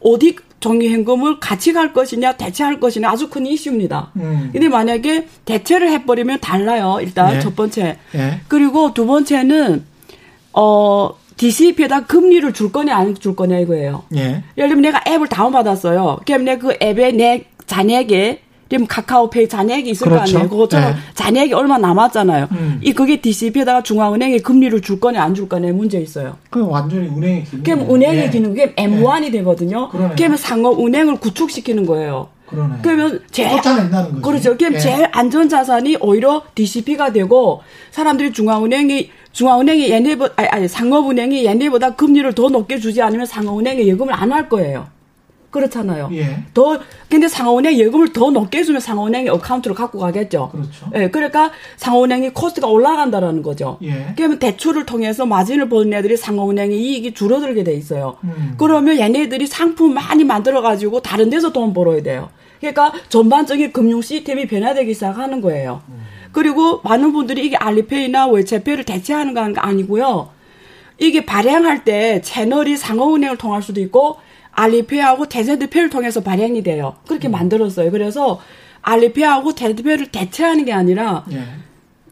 [0.00, 4.10] 어디 정기현금을 같이 갈 것이냐 대체할 것이냐 아주 큰 이슈입니다.
[4.16, 4.50] 음.
[4.52, 6.98] 근데 만약에 대체를 해버리면 달라요.
[7.00, 7.40] 일단 예.
[7.40, 7.98] 첫 번째.
[8.14, 8.40] 예.
[8.48, 9.84] 그리고 두 번째는
[10.54, 14.04] 어 DCP에다 금리를 줄 거냐 안 줄 거냐 이거예요.
[14.16, 14.44] 예.
[14.56, 16.20] 예를 들면 내가 앱을 다운받았어요.
[16.26, 18.40] 그럼 내가 그 앱에 내 자녀에게
[18.70, 20.32] 지금 카카오페이 잔액이 있을 그렇죠.
[20.32, 20.48] 거 아니에요.
[20.50, 20.96] 그것처럼 네.
[21.14, 22.48] 잔액이 얼마 남았잖아요.
[22.52, 22.80] 음.
[22.82, 26.36] 이 그게 DCP에다가 중앙은행에 금리를 줄 거냐 안 줄 거냐 문제 있어요.
[26.50, 27.62] 그 완전히 은행의 기능.
[27.62, 28.30] 그럼 은행의 예.
[28.30, 29.30] 기능 그게 M1이 예.
[29.30, 29.90] 되거든요.
[29.90, 32.28] 그러면 상업 은행을 구축시키는 거예요.
[32.46, 32.76] 그러네.
[32.82, 33.60] 그러면 제일.
[34.22, 34.56] 그렇죠.
[34.56, 34.78] 그럼 예.
[34.78, 37.62] 제일 안전 자산이 오히려 DCP가 되고
[37.92, 44.14] 사람들이 중앙은행이 중앙은행이 얘네보다 아니, 아니 상업은행이 얘네보다 금리를 더 높게 주지 않으면 상업은행에 예금을
[44.14, 44.86] 안 할 거예요.
[45.50, 46.08] 그렇잖아요.
[46.14, 46.38] 예.
[46.52, 50.48] 더 근데 상업은행 예금을 더 높게 주면 상업은행이 account를 갖고 가겠죠.
[50.50, 50.90] 그렇죠.
[50.96, 53.78] 예, 그러니까 상업은행이 cost가 올라간다라는 거죠.
[53.84, 54.14] 예.
[54.16, 58.16] 그러면 대출을 통해서 마진을 버는 애들이 상업은행의 이익이 줄어들게 돼 있어요.
[58.24, 58.54] 음.
[58.58, 62.30] 그러면 얘네들이 상품 많이 만들어 가지고 다른 데서 돈 벌어야 돼요.
[62.58, 65.82] 그러니까 전반적인 금융 시스템이 변화되기 시작하는 거예요.
[65.88, 66.00] 음.
[66.34, 70.30] 그리고 많은 분들이 이게 알리페이나 위챗페이를 대체하는 거 아니고요.
[70.98, 74.16] 이게 발행할 때 채널이 상호은행을 통할 수도 있고
[74.52, 76.96] 알리페하고 대세드페를 통해서 발행이 돼요.
[77.08, 77.32] 그렇게 음.
[77.32, 77.90] 만들었어요.
[77.90, 78.40] 그래서
[78.82, 81.42] 알리페하고 대세드페를 대체하는 게 아니라 예.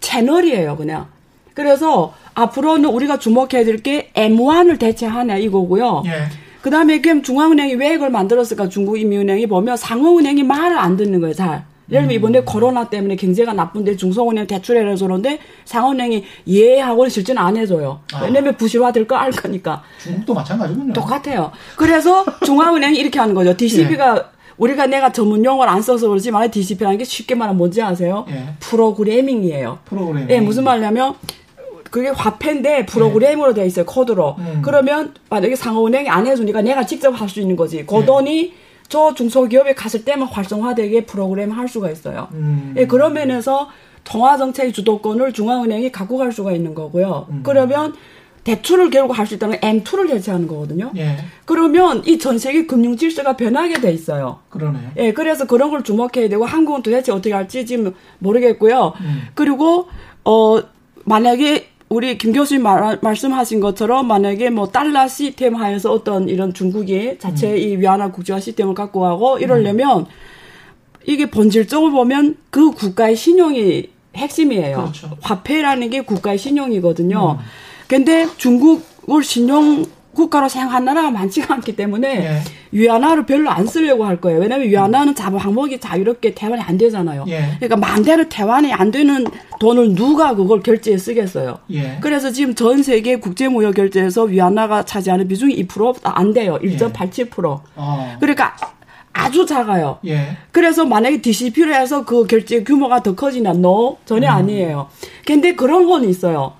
[0.01, 1.07] 채널이에요, 그냥.
[1.55, 6.03] 그래서 앞으로는 우리가 주목해야 될 게 M1을 대체하냐 이거고요.
[6.07, 6.25] 예.
[6.63, 8.69] 그 다음에 그럼 중앙은행이 왜 이걸 만들었을까?
[8.69, 11.65] 중국인민은행이 보면 상호은행이 말을 안 듣는 거예요, 잘.
[11.93, 12.45] 예를 들면 이번에 음.
[12.45, 18.01] 코로나 때문에 경제가 나쁜데 중소은행 대출해서 그러는데 상은행이 예하고는 실제는 안 해줘요.
[18.15, 18.23] 아.
[18.25, 19.83] 왜냐면 부실화될 거 알 거니까.
[20.03, 20.93] 중국도 마찬가지군요.
[20.95, 21.53] 똑같아요.
[21.77, 23.57] 그래서 중앙은행이 이렇게 하는 거죠.
[23.57, 24.23] DCP가 예.
[24.59, 28.25] 우리가 내가 전문 용어를 안 써서 그러지만 DCP라는 게 쉽게 말하면 뭔지 아세요?
[28.31, 28.55] 예.
[28.61, 29.79] 프로그래밍이에요.
[29.85, 30.31] 프로그래밍.
[30.31, 31.15] 예, 무슨 말이냐면
[31.91, 33.61] 그게 화폐인데 프로그램으로 네.
[33.63, 34.37] 돼 있어요 코드로.
[34.39, 34.63] 음.
[34.65, 37.85] 그러면 만약에 상호은행이 안 해주니까 내가 직접 할 수 있는 거지.
[37.85, 38.53] 그 돈이
[38.93, 42.29] 저 중소기업에 갔을 때만 활성화되게 프로그램 할 수가 있어요.
[42.35, 42.75] 음.
[42.77, 43.71] 예, 그런 면에서
[44.05, 47.27] 통화정책 주도권을 중앙은행이 갖고 갈 수가 있는 거고요.
[47.31, 47.41] 음.
[47.43, 47.95] 그러면
[48.45, 50.91] 대출을 결국 할 수 있다는 M2를 대체하는 거거든요.
[50.97, 51.17] 예.
[51.47, 54.41] 그러면 이 전 세계 금융 질서가 변하게 돼 있어요.
[54.51, 54.91] 그러네요.
[54.99, 58.93] 예, 그래서 그런 걸 주목해야 되고 한국은 도대체 어떻게 할지 지금 모르겠고요.
[59.01, 59.23] 음.
[59.35, 59.89] 그리고
[60.25, 60.61] 어
[61.05, 67.19] 만약에 우리 김 교수님 말, 말씀하신 것처럼 만약에 뭐 달러 시스템 하에서 어떤 이런 중국이
[67.19, 67.57] 자체 음.
[67.59, 70.07] 이 위안화 국제화 시스템을 갖고 가고 이러려면 음.
[71.05, 74.77] 이게 본질적으로 보면 그 국가의 신용이 핵심이에요.
[74.77, 75.11] 그렇죠.
[75.21, 77.37] 화폐라는 게 국가의 신용이거든요.
[77.39, 77.45] 음.
[77.89, 82.41] 근데 중국을 신용 국가로 생각한 나라가 많지가 않기 때문에 예.
[82.71, 84.41] 위안화를 별로 안 쓰려고 할 거예요.
[84.41, 87.25] 왜냐하면 위안화는 자본 항목이 자유롭게 대환이 안 되잖아요.
[87.29, 87.57] 예.
[87.59, 89.27] 그러니까 만대로 대환이 안 되는
[89.61, 91.59] 돈을 누가 그걸 결제에 쓰겠어요.
[91.73, 91.99] 예.
[92.01, 96.59] 그래서 지금 전 세계 국제무역 결제에서 위안화가 차지하는 비중이 2%안 돼요.
[96.63, 97.61] 1.87%.
[97.77, 98.17] 어.
[98.21, 98.55] 그러니까
[99.13, 99.99] 아주 작아요.
[100.07, 100.37] 예.
[100.51, 103.51] 그래서 만약에 DCP로 해서 그 결제 규모가 더 커지냐?
[103.51, 104.37] no, 전혀 음.
[104.37, 104.89] 아니에요.
[105.27, 106.55] 근데 그런 건 있어요.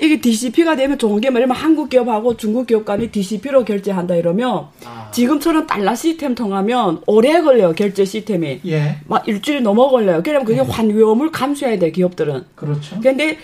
[0.00, 5.10] 이게 DCP가 되면 좋은 게 뭐냐면 한국 기업하고 중국 기업 간이 DCP로 결제한다 이러면 아.
[5.12, 8.98] 지금처럼 달러 시스템 통하면 오래 걸려요 결제 시스템이 예.
[9.06, 10.22] 막 일주일 넘어 걸려요.
[10.22, 10.62] 그러면 그게 예.
[10.62, 12.44] 환위험을 감수해야 돼 기업들은.
[12.54, 13.00] 그렇죠.
[13.00, 13.38] 근데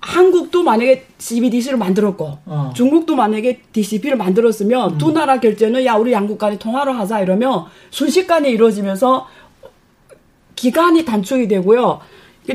[0.00, 2.72] 한국도 만약에 CBDC를 만들었고 어.
[2.76, 4.98] 중국도 만약에 DCP를 만들었으면 음.
[4.98, 9.26] 두 나라 결제는 야 우리 양국 간에 통화를 하자 이러면 순식간에 이루어지면서
[10.54, 12.00] 기간이 단축이 되고요.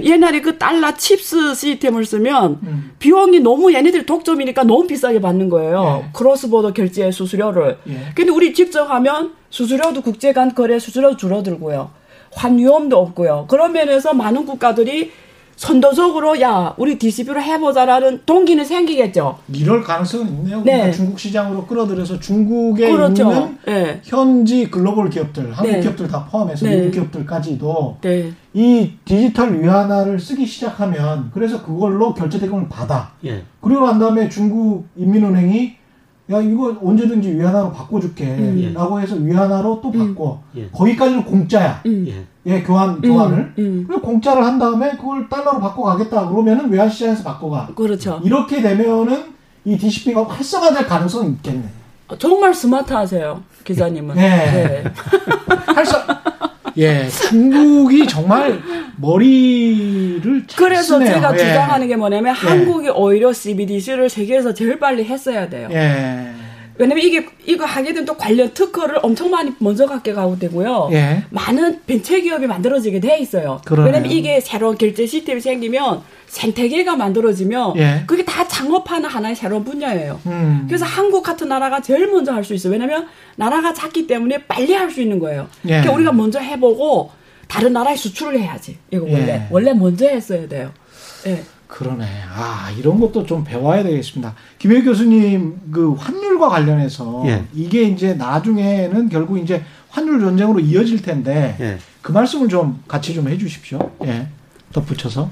[0.02, 2.92] 옛날에 그 달러 CHIPS 시스템을 쓰면 음.
[3.00, 6.04] 비용이 너무 얘네들이 독점이니까 너무 비싸게 받는 거예요.
[6.06, 6.10] 예.
[6.14, 7.78] cross-border 결제 수수료를.
[7.88, 8.00] 예.
[8.16, 11.92] 근데 우리 직접 하면 수수료도 국제 간 거래 수수료 줄어들고요.
[12.36, 13.46] 환위험도 없고요.
[13.48, 15.12] 그런 면에서 많은 국가들이
[15.56, 19.40] 선도적으로 야 우리 DCEP로 해보자라는 동기는 생기겠죠.
[19.54, 20.62] 이럴 가능성은 있네요.
[20.64, 20.92] 네.
[20.92, 23.24] 중국 시장으로 끌어들여서 중국에 그렇죠.
[23.24, 24.02] 있는 네.
[24.04, 25.80] 현지 글로벌 기업들, 한국 네.
[25.82, 26.78] 기업들 다 포함해서 네.
[26.78, 28.32] 미국 기업들까지도 네.
[28.54, 33.12] 이 디지털 위안화를 쓰기 시작하면 그래서 그걸로 결제 대금을 받아.
[33.26, 33.44] 예.
[33.62, 35.83] 그리고 난 다음에 중국 인민은행이
[36.32, 39.02] 야 이거 언제든지 위안화로 바꿔줄게라고 음, 예.
[39.02, 40.16] 해서 위안화로 또 음.
[40.16, 40.40] 바꿔.
[40.56, 40.70] 음.
[40.72, 41.82] 거기까지는 공짜야.
[41.86, 42.06] 음.
[42.08, 42.26] 예.
[42.46, 43.54] 예, 교환, 음, 교환을.
[43.58, 44.02] 음, 음.
[44.02, 46.30] 공짜를 한 다음에 그걸 달러로 바꿔가겠다.
[46.30, 47.70] 그러면은 외환 시장에서 바꿔가.
[47.76, 48.22] 그렇죠.
[48.24, 49.34] 이렇게 되면은
[49.66, 51.64] 이 DCP가 활성화될 가능성이 있겠네.
[52.20, 54.16] 정말 스마트하세요, 기자님은.
[54.16, 54.22] 네.
[54.22, 54.84] 네.
[55.74, 56.02] 활성,
[56.78, 58.60] 예, 중국이 정말
[58.98, 61.16] 머리를 그래서 쓰네요.
[61.16, 61.38] 제가 예.
[61.38, 62.48] 주장하는 게 뭐냐면 예.
[62.48, 65.70] 한국이 오히려 CBDC를 세계에서 제일 빨리 했어야 돼요.
[65.72, 66.30] 예.
[66.78, 70.90] 왜냐면 이게 이거 하게 되면 또 관련 특허를 엄청 많이 먼저 갖게 가고 되고요.
[70.94, 71.24] 예.
[71.30, 73.62] 많은 벤처 기업이 만들어지게 돼 있어요.
[73.66, 73.94] 그러네요.
[73.94, 78.04] 왜냐면 이게 새로운 결제 시스템이 생기면 생태계가 만들어지면 예.
[78.08, 80.20] 그게 다 창업하는 하나의 새로운 분야예요.
[80.26, 80.64] 음.
[80.68, 82.74] 그래서 한국 같은 나라가 제일 먼저 할 수 있어요.
[82.74, 85.48] 왜냐면 나라가 작기 때문에 빨리 할 수 있는 거예요.
[85.66, 85.70] 예.
[85.82, 87.12] 그러니까 우리가 먼저 해보고
[87.48, 88.78] 다른 나라에 수출을 해야지.
[88.92, 89.48] 이거 원래 예.
[89.52, 90.72] 원래 먼저 했어야 돼요.
[91.28, 91.44] 예.
[91.74, 92.06] 그러네.
[92.32, 94.36] 아, 이런 것도 좀 배워야 되겠습니다.
[94.60, 97.46] 김혜 교수님, 그 환율과 관련해서 예.
[97.52, 101.80] 이게 이제 나중에는 결국 이제 환율 전쟁으로 이어질 텐데 예.
[102.04, 103.92] 그 말씀을 좀 같이 좀 해 주십시오.
[104.06, 104.28] 예.
[104.72, 105.32] 덧붙여서.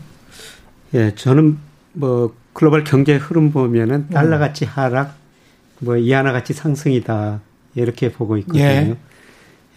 [0.96, 1.60] 예, 저는
[1.94, 5.14] 뭐 글로벌 경제 흐름 보면은 달러 가치 하락,
[5.78, 7.40] 뭐 이하나 가치 상승이다
[7.76, 8.64] 이렇게 보고 있거든요.
[8.64, 8.98] 예.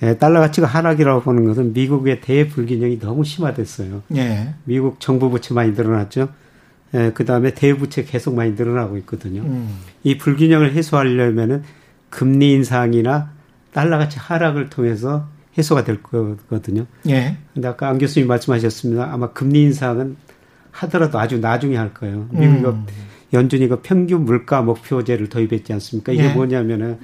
[0.03, 4.03] 예, 달러 가치가 하락이라고 보는 것은 미국의 대불균형이 너무 심화됐어요.
[4.17, 4.55] 예.
[4.65, 6.31] 미국 정부 부채 많이 늘어났죠.
[6.95, 9.43] 예, 그 다음에 대부채 계속 많이 늘어나고 있거든요.
[9.43, 9.79] 음.
[10.05, 11.63] 이 불균형을 해소하려면은
[12.09, 13.33] 금리 인상이나
[13.73, 15.29] 달러 가치 하락을 통해서
[15.59, 16.87] 해소가 될 거거든요.
[17.09, 17.37] 예.
[17.53, 19.13] 근데 아까 안 교수님 말씀하셨습니다.
[19.13, 20.17] 아마 금리 인상은
[20.71, 22.29] 하더라도 아주 나중에 할 거예요.
[22.31, 22.87] 미국이 음.
[23.33, 26.13] 연준이 그 평균 물가 목표제를 도입했지 않습니까?
[26.13, 26.33] 이게 예.
[26.33, 26.99] 뭐냐면은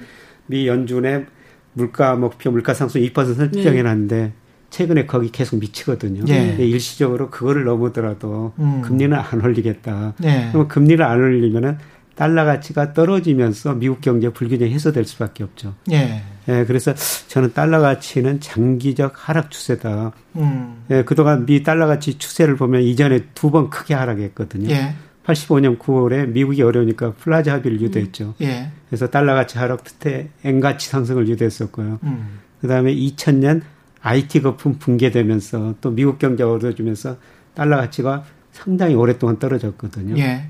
[0.47, 1.25] 미 연준의
[1.73, 4.33] 물가 목표 물가 상승 2% 설정해 놨는데
[4.71, 6.23] 최근에 거기 계속 미치거든요.
[6.29, 6.55] 예.
[6.57, 8.81] 일시적으로 그거를 넘어더라도 음.
[8.81, 10.13] 금리는 안 올리겠다.
[10.23, 10.47] 예.
[10.51, 11.77] 그러면 금리를 안 올리면은
[12.15, 15.75] 달러 가치가 떨어지면서 미국 경제 불균형이 해소될 수밖에 없죠.
[15.91, 16.23] 예.
[16.47, 16.93] 예, 그래서
[17.27, 20.11] 저는 달러 가치는 장기적 하락 추세다.
[20.37, 20.83] 음.
[20.89, 24.69] 예, 그동안 미 달러 가치 추세를 보면 이전에 두 번 크게 하락했거든요.
[24.71, 24.93] 예.
[25.25, 28.35] 85년 9월에 미국이 어려우니까 플라자 합의를 유도했죠.
[28.41, 28.69] 예.
[28.89, 31.99] 그래서 달러 가치 하락 끝에 엔 가치 상승을 유도했었고요.
[32.03, 32.39] 음.
[32.61, 33.61] 그다음에 2000년
[34.01, 37.17] IT 거품 붕괴되면서 또 미국 경제가 어려워지면서
[37.53, 40.17] 달러 가치가 상당히 오랫동안 떨어졌거든요.
[40.17, 40.47] 예.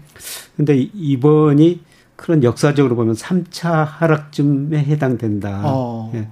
[0.56, 1.82] 근데 이- 이번이
[2.16, 5.62] 그런 역사적으로 보면 3차 하락쯤에 해당된다.
[5.66, 6.12] 어.
[6.16, 6.28] 예.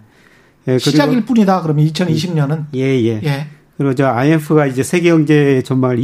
[0.68, 1.62] 예, 시작일 뿐이다.
[1.62, 3.22] 그러면 2020년은 예, 예.
[3.24, 3.48] 예.
[3.78, 5.98] 그리고 저 IMF가 이제 세계 경제 전망을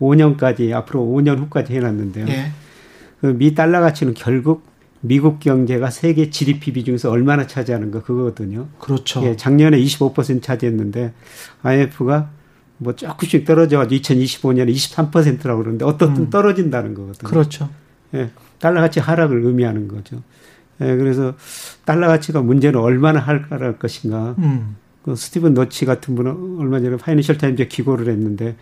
[0.00, 2.26] 2025년까지 앞으로 5년 후까지 해 놨는데요.
[2.28, 2.52] 예.
[3.20, 4.67] 그미 달러 가치는 결국
[5.00, 8.68] 미국 경제가 세계 GDP 비중에서 얼마나 차지하는 거 그거거든요.
[8.78, 9.22] 그렇죠.
[9.24, 11.12] 예, 작년에 25% 차지했는데
[11.62, 12.30] IMF가
[12.78, 16.30] 뭐 조금씩 떨어져가지고 2025년에 23%라고 그러는데 어떻든 음.
[16.30, 17.28] 떨어진다는 거거든요.
[17.28, 17.68] 그렇죠.
[18.14, 20.22] 예, 달러 가치 하락을 의미하는 거죠.
[20.80, 21.34] 예, 그래서
[21.84, 24.34] 달러 가치가 문제는 얼마나 하락할 것인가.
[24.38, 24.76] 음.
[25.02, 28.56] 그 스티븐 너치 같은 분은 얼마 전에 파이낸셜 타임즈에 기고를 했는데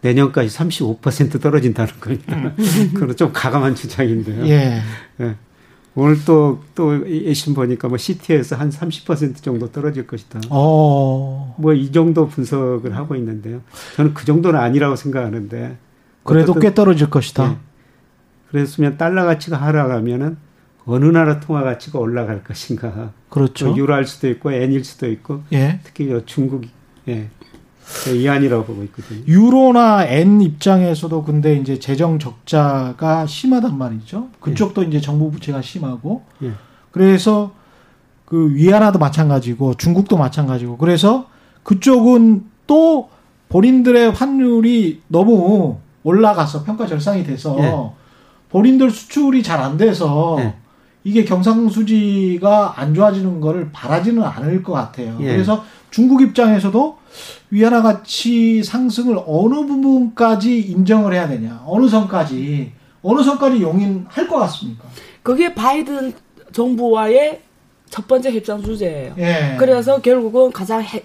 [0.00, 2.52] 내년까지 35% 떨어진다는 겁니다.
[2.94, 4.46] 그건 좀 가감한 주장인데요.
[4.46, 4.82] 예.
[5.20, 5.34] 예.
[5.94, 10.40] 오늘 또, 또, 예신 보니까 뭐 시티에서 한 30% 정도 떨어질 것이다.
[10.50, 11.54] 어.
[11.58, 13.62] 뭐 이 정도 분석을 하고 있는데요.
[13.96, 15.76] 저는 그 정도는 아니라고 생각하는데.
[16.22, 17.50] 그래도 어떻든 꽤 떨어질 것이다.
[17.52, 17.56] 예.
[18.50, 20.36] 그랬으면 달러 가치가 하락하면은
[20.86, 23.12] 어느 나라 통화 가치가 올라갈 것인가.
[23.28, 23.66] 그렇죠.
[23.68, 25.80] 뭐 유로할 수도 있고 엔일 수도 있고 예.
[25.84, 26.64] 특히 저 중국
[27.08, 27.28] 예.
[28.14, 29.20] 이안이라고 보고 있거든요.
[29.26, 34.28] 유로나 엔 입장에서도 근데 이제 재정 적자가 심하단 말이죠.
[34.40, 36.52] 그쪽도 이제 정부 부채가 심하고 예.
[36.90, 37.52] 그래서
[38.24, 41.26] 그 위안화도 마찬가지고 중국도 마찬가지고 그래서
[41.62, 43.08] 그쪽은 또
[43.48, 47.74] 본인들의 환율이 너무 올라가서 평가 절상이 돼서 예.
[48.50, 50.54] 본인들 수출이 잘 안 돼서 예.
[51.04, 55.16] 이게 경상수지가 안 좋아지는 거를 바라지는 않을 것 같아요.
[55.20, 55.32] 예.
[55.32, 56.98] 그래서 중국 입장에서도
[57.50, 62.72] 위안화 가치 상승을 어느 부분까지 인정을 해야 되냐, 어느 선까지,
[63.02, 64.84] 어느 선까지 용인할 것 같습니까?
[65.22, 66.12] 그게 바이든
[66.52, 67.40] 정부와의
[67.90, 69.14] 첫 번째 협상 주제예요.
[69.18, 69.56] 예.
[69.58, 71.02] 그래서 결국은 가장 해-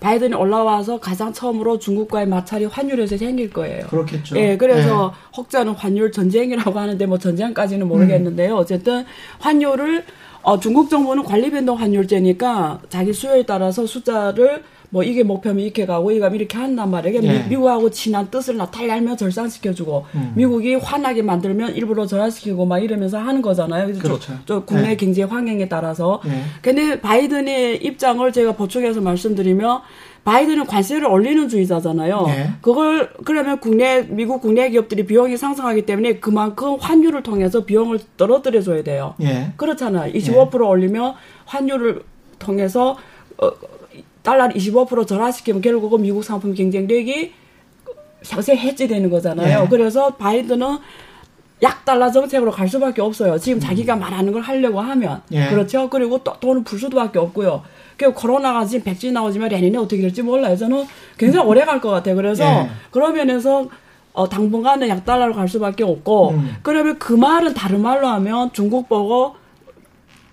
[0.00, 3.86] 바이든이 올라와서 가장 처음으로 중국과의 마찰이 환율에서 생길 거예요.
[3.86, 4.36] 그렇겠죠.
[4.36, 7.88] 예, 그래서 혹자는 환율 전쟁이라고 하는데 뭐 전쟁까지는 음.
[7.88, 8.56] 모르겠는데요.
[8.56, 9.04] 어쨌든
[9.38, 10.04] 환율을
[10.42, 16.08] 어, 중국 정부는 관리 변동 환율제니까 자기 수요에 따라서 숫자를 뭐 이게 목표면 이렇게 가고
[16.08, 17.22] 가면 이렇게 한단 말이에요.
[17.22, 17.26] 예.
[17.26, 20.32] 미, 미국하고 친한 뜻을 나타내면 절상시켜주고 음.
[20.36, 23.86] 미국이 화나게 만들면 일부러 절하시키고 막 이러면서 하는 거잖아요.
[23.86, 24.32] 그래서 그렇죠.
[24.44, 24.96] 저, 저 국내 예.
[24.96, 26.20] 경제 환경에 따라서.
[26.26, 26.42] 예.
[26.60, 29.80] 근데 바이든의 입장을 제가 보충해서 말씀드리면
[30.24, 32.24] 바이든은 관세를 올리는 주의자잖아요.
[32.28, 32.50] 예.
[32.60, 38.82] 그걸 그러면 국내 미국 국내 기업들이 비용이 상승하기 때문에 그만큼 환율을 통해서 비용을 떨어뜨려 줘야
[38.82, 39.14] 돼요.
[39.20, 39.52] 예.
[39.56, 40.12] 그렇잖아요.
[40.12, 41.14] 25% 올리면
[41.46, 42.02] 환율을
[42.38, 42.96] 통해서
[43.38, 43.50] 어,
[44.22, 47.32] 달러를 25% 절하시키면 결국은 미국 상품 경쟁력이
[48.22, 49.64] 상세 해지되는 거잖아요.
[49.64, 49.68] 예.
[49.68, 50.78] 그래서 바이든은
[51.62, 53.38] 약달러 정책으로 갈 수밖에 없어요.
[53.38, 55.46] 지금 자기가 말하는 걸 하려고 하면 예.
[55.48, 55.88] 그렇죠.
[55.88, 57.62] 그리고 또 돈을 풀 수밖에 없고요.
[57.96, 60.56] 그 코로나가 지금 백신 나오지만 내년에 어떻게 될지 몰라요.
[60.56, 60.84] 저는
[61.16, 62.16] 굉장히 오래 갈 것 같아요.
[62.16, 62.68] 그래서 예.
[62.90, 63.66] 그런 면에서
[64.12, 66.56] 어, 당분간은 약달러로 갈 수밖에 없고 음.
[66.62, 69.36] 그러면 그 말은 다른 말로 하면 중국 보고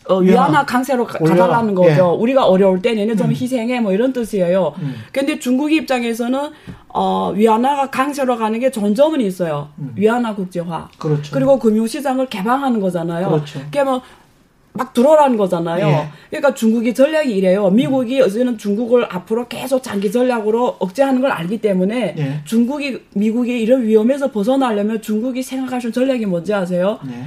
[0.09, 1.89] 어, 위안화 강세로 가 달라는 거죠.
[1.91, 1.99] 예.
[1.99, 3.31] 우리가 어려울 때는 좀 음.
[3.31, 4.73] 희생해 뭐 이런 뜻이에요.
[4.79, 4.95] 음.
[5.11, 6.49] 근데 중국 입장에서는
[6.87, 9.69] 어, 위안화가 강세로 가는 게 좋은 점은 있어요.
[9.77, 9.93] 음.
[9.95, 10.89] 위안화 국제화.
[10.97, 11.31] 그렇죠.
[11.31, 13.29] 그리고 금융시장을 개방하는 거잖아요.
[13.29, 13.59] 그렇죠.
[13.59, 15.87] 그게 뭐막 들어라는 거잖아요.
[15.87, 16.07] 예.
[16.31, 17.69] 그러니까 중국이 전략이 이래요.
[17.69, 22.41] 미국이 어제는 중국을 앞으로 계속 장기 전략으로 억제하는 걸 알기 때문에 예.
[22.45, 26.97] 중국이 미국이 이런 위험에서 벗어나려면 중국이 생각하시는 전략이 뭔지 아세요?
[27.07, 27.25] 예.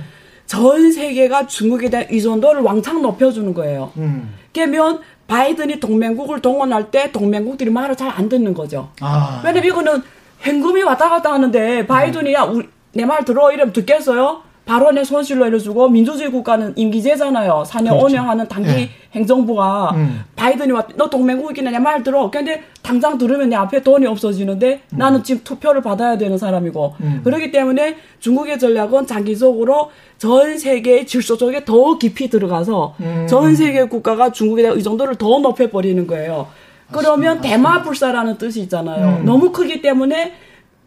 [0.52, 3.90] 전 세계가 중국에 대한 의존도를 왕창 높여주는 거예요.
[3.96, 4.34] 음.
[4.52, 8.90] 그러면 바이든이 동맹국을 동원할 때 동맹국들이 말을 잘 안 듣는 거죠.
[9.00, 9.40] 아.
[9.42, 10.02] 왜냐면 이거는
[10.40, 12.46] 현금이 왔다 갔다 하는데 바이든이 야,
[12.92, 14.42] 내말 들어 이러면 듣겠어요?
[14.64, 17.64] 발언의 손실로 해주고 민주주의 국가는 임기제잖아요.
[17.66, 18.06] 4년 그렇죠.
[18.06, 18.90] 운영하는 단기 네.
[19.12, 20.24] 행정부가 음.
[20.36, 22.30] 바이든이 왔, 너 동맹국이나 내말 들어.
[22.30, 24.98] 근데 당장 들으면 내 앞에 돈이 없어지는데 음.
[24.98, 27.20] 나는 지금 투표를 받아야 되는 사람이고 음.
[27.24, 33.26] 그렇기 때문에 중국의 전략은 장기적으로 전 세계의 질서 속에 더 깊이 들어가서 음.
[33.28, 36.46] 전 세계 국가가 중국에 대한 의존도를 더 높여버리는 거예요.
[36.92, 39.18] 그러면 대마불사라는 뜻이 있잖아요.
[39.20, 39.24] 음.
[39.24, 40.34] 너무 크기 때문에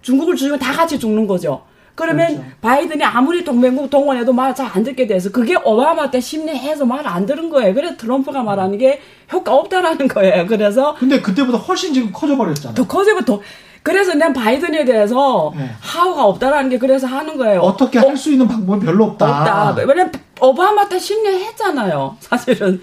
[0.02, 1.64] 중국을 죽이면 다 같이 죽는 거죠.
[1.96, 2.44] 그러면 그렇죠.
[2.62, 7.26] 바이든이 아무리 동맹국 동원해도 말 잘 안 듣게 돼서 그게 오바마 때 심리해서 말 안
[7.26, 7.74] 들은 거예요.
[7.74, 9.00] 그래서 트럼프가 말하는 게
[9.32, 10.46] 효과 없다라는 거예요.
[10.48, 12.76] 그래서 근데 그때보다 훨씬 지금 커져버렸잖아요.
[12.76, 13.40] 더 커져버
[13.84, 15.70] 그래서 난 바이든에 대해서 네.
[15.80, 17.60] 하우가 없다라는 게 그래서 하는 거예요.
[17.62, 19.42] 어떻게 할 수 있는 방법이 별로 없다.
[19.72, 19.76] 없다.
[19.86, 22.18] 왜냐면 오바마 때 심리했잖아요.
[22.20, 22.82] 사실은.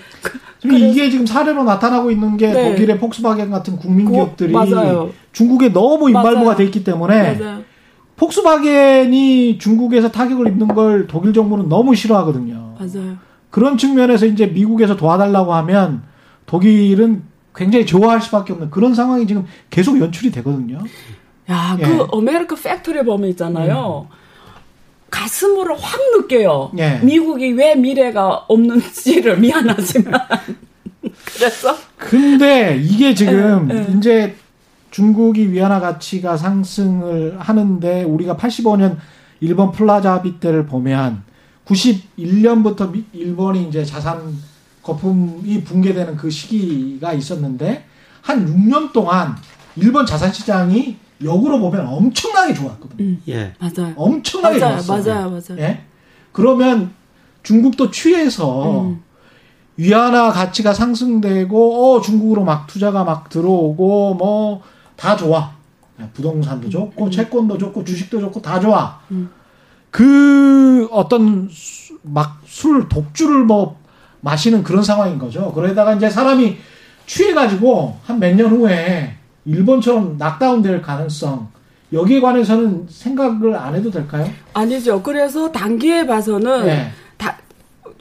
[0.61, 2.70] 지금 이게 지금 사례로 나타나고 있는 게 네.
[2.70, 4.55] 독일의 폭스바겐 같은 국민 기업들이
[5.33, 7.62] 중국에 너무 임발부가 돼 있기 때문에 맞아요.
[8.22, 12.76] 폭스바겐이 중국에서 타격을 입는 걸 독일 정부는 너무 싫어하거든요.
[12.78, 13.16] 맞아요.
[13.50, 16.04] 그런 측면에서 이제 미국에서 도와달라고 하면
[16.46, 20.78] 독일은 굉장히 좋아할 수밖에 없는 그런 상황이 지금 계속 연출이 되거든요.
[21.50, 21.82] 야, 예.
[21.82, 24.06] 그 America Factory 보면 있잖아요.
[24.08, 24.16] 음.
[25.11, 26.70] 가슴으로 확 느껴요.
[26.78, 27.00] 예.
[27.02, 30.20] 미국이 왜 미래가 없는지를 미안하지만.
[31.24, 31.76] 그래서.
[31.98, 33.98] 근데 이게 지금 예, 예.
[33.98, 34.37] 이제
[34.92, 38.98] 중국이 위안화 가치가 상승을 하는데 우리가 85년
[39.40, 41.22] 일본 플라자 합의 때를 보면
[41.64, 44.37] 91년부터 일본이 이제 자산
[44.83, 47.85] 거품이 붕괴되는 그 시기가 있었는데
[48.20, 49.37] 한 6년 동안
[49.76, 53.05] 일본 자산 시장이 역으로 보면 엄청나게 좋았거든요.
[53.05, 53.55] 음, 예.
[53.59, 53.94] 맞아요.
[53.96, 55.14] 엄청나게 맞아요, 좋았어요.
[55.14, 55.62] 맞아요, 맞아요.
[55.62, 55.85] 예?
[56.33, 56.92] 그러면
[57.42, 59.02] 중국도 취해서 음.
[59.76, 64.62] 위안화 가치가 상승되고 어 중국으로 막 투자가 막 들어오고 뭐
[64.96, 65.50] 다 좋아.
[66.14, 67.11] 부동산도 좋고 음.
[67.11, 68.98] 채권도 좋고 주식도 좋고 다 좋아.
[69.11, 69.31] 음.
[69.90, 71.48] 그 어떤
[72.02, 73.78] 막 술 독주를 뭐
[74.20, 75.52] 마시는 그런 상황인 거죠.
[75.52, 76.59] 그러다가 이제 사람이
[77.07, 81.48] 취해가지고 한 몇 년 후에 일본처럼 낙다운될 가능성
[81.92, 84.26] 여기에 관해서는 생각을 안 해도 될까요?
[84.55, 85.02] 아니죠.
[85.02, 86.90] 그래서 단기에 봐서는 네.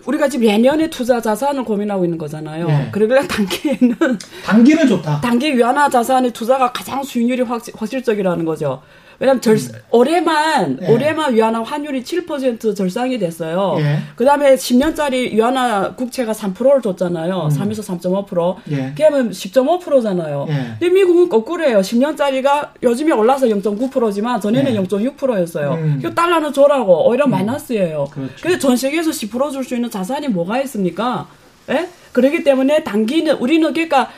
[0.06, 2.68] 우리가 지금 예년에 투자 자산을 고민하고 있는 거잖아요.
[2.68, 2.90] 네.
[2.92, 3.98] 그러길래 단기에는
[4.46, 5.22] 단기는 좋다.
[5.22, 8.82] 단기 위안화 자산의 투자가 가장 수익률이 확, 확실적이라는 거죠.
[9.22, 9.60] 왜냐면 절, 음.
[9.92, 10.88] 올해만, 예.
[10.92, 13.76] 올해만 위안화 환율이 7% 절상이 됐어요.
[13.78, 14.00] 예.
[14.16, 17.50] 그 다음에 10년짜리 위안화 국채가 3%를 줬잖아요.
[17.52, 17.56] 음.
[17.56, 18.56] 3에서 3.5%.
[18.72, 18.94] 예.
[18.98, 20.48] 그러면 10.5%잖아요.
[20.50, 20.54] 예.
[20.80, 21.82] 근데 미국은 거꾸로예요.
[21.82, 24.80] 10년짜리가 요즘에 올라서 0.9%지만 전에는 예.
[24.82, 25.74] 0.6%였어요.
[25.74, 25.98] 음.
[26.00, 27.08] 이거 달러는 줘라고.
[27.08, 27.30] 오히려 음.
[27.30, 28.08] 마이너스예요.
[28.12, 28.34] 그렇죠.
[28.42, 31.28] 근데 전 세계에서 10%줄 수 있는 자산이 뭐가 있습니까?
[31.70, 31.88] 예?
[32.12, 34.10] 그렇기 때문에 단기는, 우리는 그러니까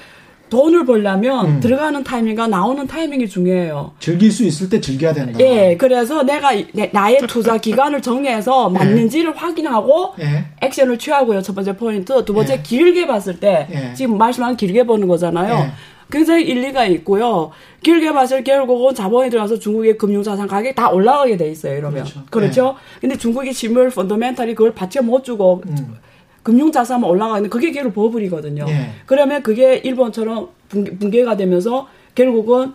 [0.54, 1.60] 돈을 벌려면 음.
[1.60, 3.94] 들어가는 타이밍과 나오는 타이밍이 중요해요.
[4.00, 5.39] 즐길 수 있을 때 즐겨야 된다.
[5.39, 8.74] 예, 그래서 내가 내, 나의 투자 기간을 정해서 예.
[8.78, 9.39] 맞는지를 예.
[9.39, 10.46] 확인하고 예.
[10.62, 11.42] 액션을 취하고요.
[11.42, 12.24] 첫 번째 포인트.
[12.24, 12.62] 두 번째 예.
[12.62, 13.96] 길게 봤을 때 예.
[13.96, 15.72] 지금 말씀한 길게 보는 거잖아요.
[16.12, 17.50] 굉장히 일리가 있고요.
[17.82, 21.76] 길게 봤을 결국은 자본이 들어가서 중국의 금융자산 가격이 다 올라가게 돼 있어요.
[21.76, 22.24] 이러면 그렇죠.
[22.30, 22.76] 그렇죠?
[23.02, 25.63] 근데 중국이 실물 펀더멘탈이 그걸 받쳐 못 주고.
[25.66, 25.96] 음.
[26.44, 28.66] 금융자산만 올라가는 그게 결국 버블이거든요.
[28.68, 28.90] 예.
[29.06, 32.74] 그러면 그게 일본처럼 붕괴, 가 되면서 결국은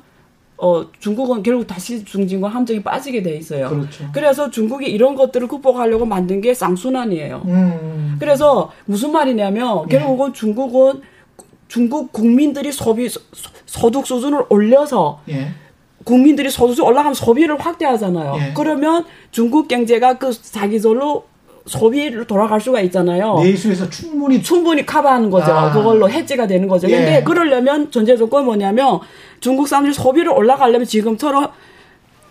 [0.56, 3.68] 어 중국은 결국 다시 중진과 함정이 빠지게 돼 있어요.
[3.68, 4.04] 그렇죠.
[4.12, 7.42] 그래서 중국이 이런 것들을 극복하려고 만든 게 쌍순환이에요.
[7.44, 8.16] 음.
[8.18, 9.98] 그래서 무슨 말이냐면 예.
[9.98, 11.02] 결국은 중국은
[11.68, 13.08] 중국 국민들이 소비
[13.66, 15.50] 소득 수준을 올려서 예.
[16.04, 18.34] 국민들이 소득이 올라가면 소비를 확대하잖아요.
[18.38, 18.52] 예.
[18.56, 21.24] 그러면 중국 경제가 그 자기절로
[21.68, 23.40] 소비를 돌아갈 수가 있잖아요.
[23.42, 25.52] 내수에서 충분히 충분히 커버하는 거죠.
[25.52, 25.72] 아.
[25.72, 26.88] 그걸로 해지가 되는 거죠.
[26.88, 26.96] 예.
[26.96, 29.00] 근데 그러려면 전제 조건 뭐냐면
[29.40, 31.48] 중국 사람들이 소비를 올라가려면 지금처럼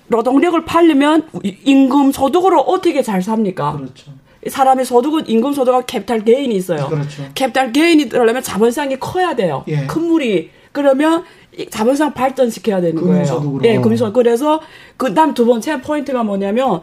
[0.08, 3.78] 노동력을 팔려면 임금 소득으로 어떻게 잘 삽니까?
[3.78, 4.12] 그렇죠.
[4.48, 6.88] 사람의 소득은 임금 소득과 capital gain이 있어요.
[6.88, 7.24] 그렇죠.
[7.36, 9.64] capital gain이 늘려면 자본시장이 커야 돼요.
[9.68, 9.86] 예.
[9.86, 11.24] 큰 물이 그러면
[11.70, 13.02] 자본시장 발전시켜야 되는.
[13.02, 13.60] 거예요.
[13.64, 14.14] 예, 금융소득.
[14.14, 14.62] 그래서
[14.96, 16.82] 그다음 두 번째 포인트가 뭐냐면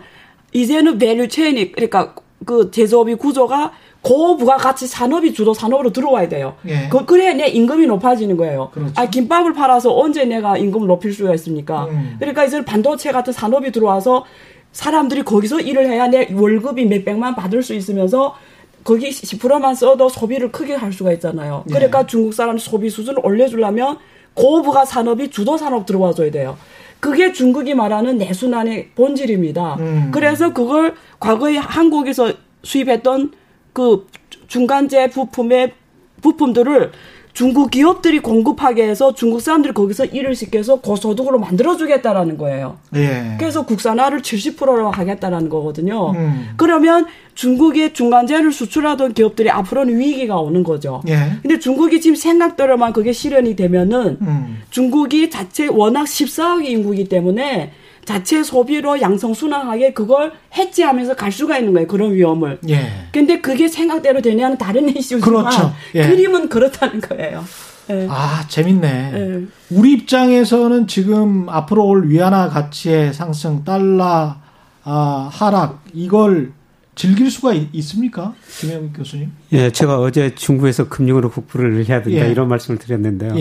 [0.53, 2.15] 이제는 value chain이 그러니까
[2.45, 3.73] 그 제조업의 구조가
[4.03, 6.57] 고부가 가치 산업이 주도 산업으로 들어와야 돼요.
[6.67, 6.89] 예.
[6.91, 8.71] 그, 그래야 내 임금이 높아지는 거예요.
[8.73, 8.93] 그렇죠.
[8.97, 11.87] 아, 김밥을 팔아서 언제 내가 임금을 높일 수가 있습니까?
[11.87, 12.17] 음.
[12.19, 14.25] 그러니까 이제 반도체 같은 산업이 들어와서
[14.73, 18.35] 사람들이 거기서 일을 해야 내 월급이 몇백만 받을 수 있으면서
[18.83, 21.65] 거기 10%만 써도 소비를 크게 할 수가 있잖아요.
[21.71, 21.73] 예.
[21.73, 23.99] 그러니까 중국 사람 소비 수준을 올려주려면
[24.35, 26.59] 고부가 산업이 주도 산업 들어와줘야 돼요.
[27.05, 29.75] 그게 중국이 말하는 내순환의 본질입니다.
[29.75, 30.11] 음.
[30.11, 32.33] 그래서 그걸 과거에 한국에서
[32.63, 33.33] 수입했던
[33.75, 34.07] 그
[34.47, 35.75] 중간재 부품의
[36.23, 36.93] 부품들을
[37.35, 42.79] 중국 기업들이 공급하게 해서 중국 사람들이 거기서 일을 시켜서 고소득으로 만들어주겠다라는 거예요.
[42.95, 43.35] 예.
[43.39, 46.13] 그래서 국산화를 70%로 하겠다라는 거거든요.
[46.13, 46.51] 음.
[46.57, 51.03] 그러면 중국의 중간재를 수출하던 기업들이 앞으로는 위기가 오는 거죠.
[51.09, 51.33] 예.
[51.43, 54.63] 근데 중국이 지금 생각대로만 그게 실현이 되면은 음.
[54.71, 57.73] 중국이 자체 워낙 14억 인구이기 때문에
[58.05, 61.87] 자체 소비로 양성순환하게 그걸 해지하면서 갈 수가 있는 거예요.
[61.89, 62.59] 그런 위험을.
[62.69, 63.09] 예.
[63.13, 65.73] 근데 그게 생각대로 되냐는 다른 이슈지만 그렇죠.
[65.95, 66.07] 예.
[66.07, 67.45] 그림은 그렇다는 거예요.
[67.91, 68.07] 예.
[68.11, 69.13] 아, 재밌네.
[69.15, 69.47] 예.
[69.71, 74.37] 우리 입장에서는 지금 앞으로 올 위안화 가치의 상승, 달러
[74.85, 76.53] 아, 하락 이걸
[76.95, 79.33] 즐길 수가 있, 습니까 김영 교수님?
[79.53, 82.31] 예, 제가 어제 중국에서 금융으로 국부를 해야 된다 예.
[82.31, 83.35] 이런 말씀을 드렸는데요.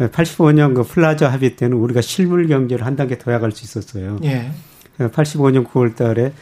[0.00, 0.06] 예.
[0.08, 4.18] 85년 그 플라자 합의 때는 우리가 실물 경제를 한 단계 더 나갈 수 있었어요.
[4.24, 4.50] 예.
[4.98, 6.32] 85년 9월 달에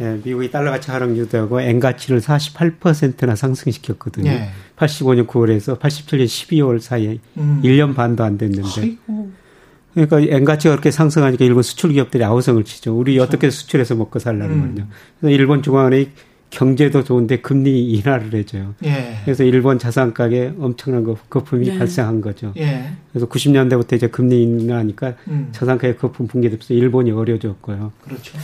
[0.00, 4.30] 예, 미국이 달러 가치 하락 유도하고 엔 가치를 48%나 상승시켰거든요.
[4.30, 4.50] 예.
[4.76, 7.60] 85년 9월에서 87년 12월 사이에 음.
[7.64, 8.80] 1년 반도 안 됐는데.
[8.80, 9.30] 아이고.
[9.94, 12.96] 그러니까 엔 가치가 그렇게 상승하니까 일본 수출 기업들이 아우성을 치죠.
[12.96, 13.28] 우리 그렇죠.
[13.28, 14.74] 어떻게 수출해서 먹고 살라는 음.
[14.74, 14.88] 거냐.
[15.18, 16.10] 그래서 일본 중앙은행이
[16.50, 18.74] 경제도 좋은데 금리 인하를 해줘요.
[18.84, 19.18] 예.
[19.24, 21.78] 그래서 일본 자산 가격에 엄청난 거품이 예.
[21.78, 22.52] 발생한 거죠.
[22.56, 22.90] 예.
[23.12, 25.48] 그래서 90년대부터 이제 금리 인하니까 음.
[25.52, 27.92] 자산 가격 거품 붕괴되면서 일본이 어려졌고요.
[28.02, 28.38] 그렇죠.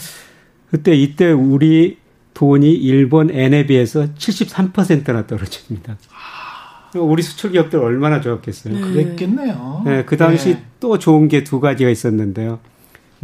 [0.70, 1.98] 그때 이때 우리
[2.34, 5.96] 돈이 일본 엔에 비해서 73%나 떨어집니다.
[6.12, 6.98] 아.
[6.98, 8.74] 우리 수출 기업들 얼마나 좋았겠어요.
[8.74, 8.80] 네.
[8.80, 9.82] 그랬겠네요.
[9.84, 10.62] 네, 그 당시 네.
[10.78, 12.60] 또 좋은 게 두 가지가 있었는데요.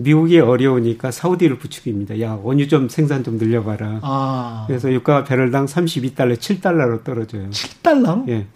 [0.02, 2.20] 미국이 어려우니까 사우디를 부추깁니다.
[2.20, 4.00] 야, 원유 좀 생산 좀 늘려봐라.
[4.02, 4.64] 아.
[4.66, 7.50] 그래서 유가 배럴당 32달러, 7달러로 떨어져요.
[7.50, 8.28] 7달러?
[8.28, 8.46] 예.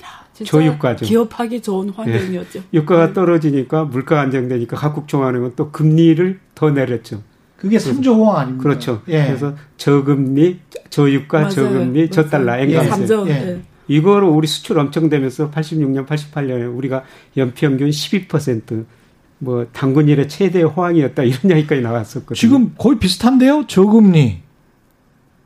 [0.44, 1.06] 저유가죠.
[1.06, 2.58] 기업하기 좋은 환경이었죠.
[2.58, 2.62] 예.
[2.72, 3.12] 유가가 네.
[3.12, 7.22] 떨어지니까 물가 안정되니까 각국 종합은행은 또 금리를 더 내렸죠.
[7.56, 8.62] 그게 3조 원 아닙니까?
[8.62, 9.02] 그렇죠.
[9.08, 9.26] 예.
[9.26, 10.58] 그래서 저금리,
[10.90, 11.50] 저유가, 맞아요.
[11.50, 13.14] 저금리, 저달러, 앵간세.
[13.26, 13.30] 예.
[13.30, 13.60] 예.
[13.86, 17.04] 이거로 우리 수출 엄청 되면서 86년, 88년에 우리가
[17.36, 18.84] 연평균 12%
[19.44, 22.34] 뭐 당군 일의 최대 호황이었다 이런 이야기까지 나왔었거든요.
[22.34, 23.66] 지금 거의 비슷한데요.
[23.66, 24.40] 저금리,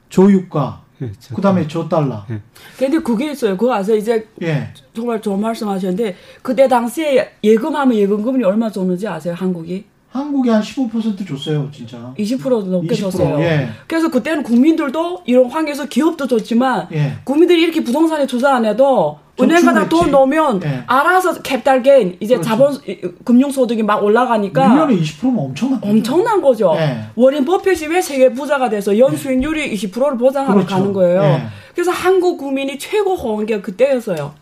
[0.09, 2.25] 저유가, 네, 그다음에 저달러.
[2.29, 2.41] 네.
[2.79, 3.57] 근데 그게 있어요.
[3.57, 3.97] 그거 아세요?
[3.97, 4.73] 이제 예.
[4.95, 9.35] 정말 좋은 말씀하셨는데 그때 당시에 예금하면 예금금리 얼마 줬는지 아세요?
[9.35, 9.85] 한국이?
[10.11, 12.15] 한국이 한 15% 줬어요, 진짜.
[12.19, 13.41] 20%도 넘게 20%, 줬어요.
[13.41, 13.69] 예.
[13.87, 17.13] 그래서 그때는 국민들도 이런 환경에서 기업도 좋지만 예.
[17.25, 20.83] 국민들이 이렇게 부동산에 투자 안 해도 은행가다 돈 넣으면 네.
[20.87, 21.41] 알아서
[21.83, 22.49] 게인 이제 그렇죠.
[22.49, 22.79] 자본
[23.25, 25.91] 금융 소득이 막 올라가니까 1년에 20%면 엄청난 거죠.
[25.91, 26.75] 엄청난 거죠.
[26.75, 27.05] 네.
[27.15, 30.75] 워린 버핏이 왜 세계 부자가 돼서 연 수익률이 20%를 보장하고 그렇죠.
[30.75, 31.23] 가는 거예요.
[31.23, 31.43] 네.
[31.73, 33.15] 그래서 한국 국민이 최고
[33.47, 34.33] 게 그때였어요.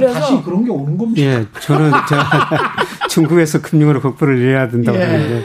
[0.00, 1.20] 그래서 다시 그런 게 오는 겁니다.
[1.22, 1.90] 예, 저는
[3.10, 5.02] 중국에서 금융으로 극부를 해야 된다고 예.
[5.02, 5.44] 하는데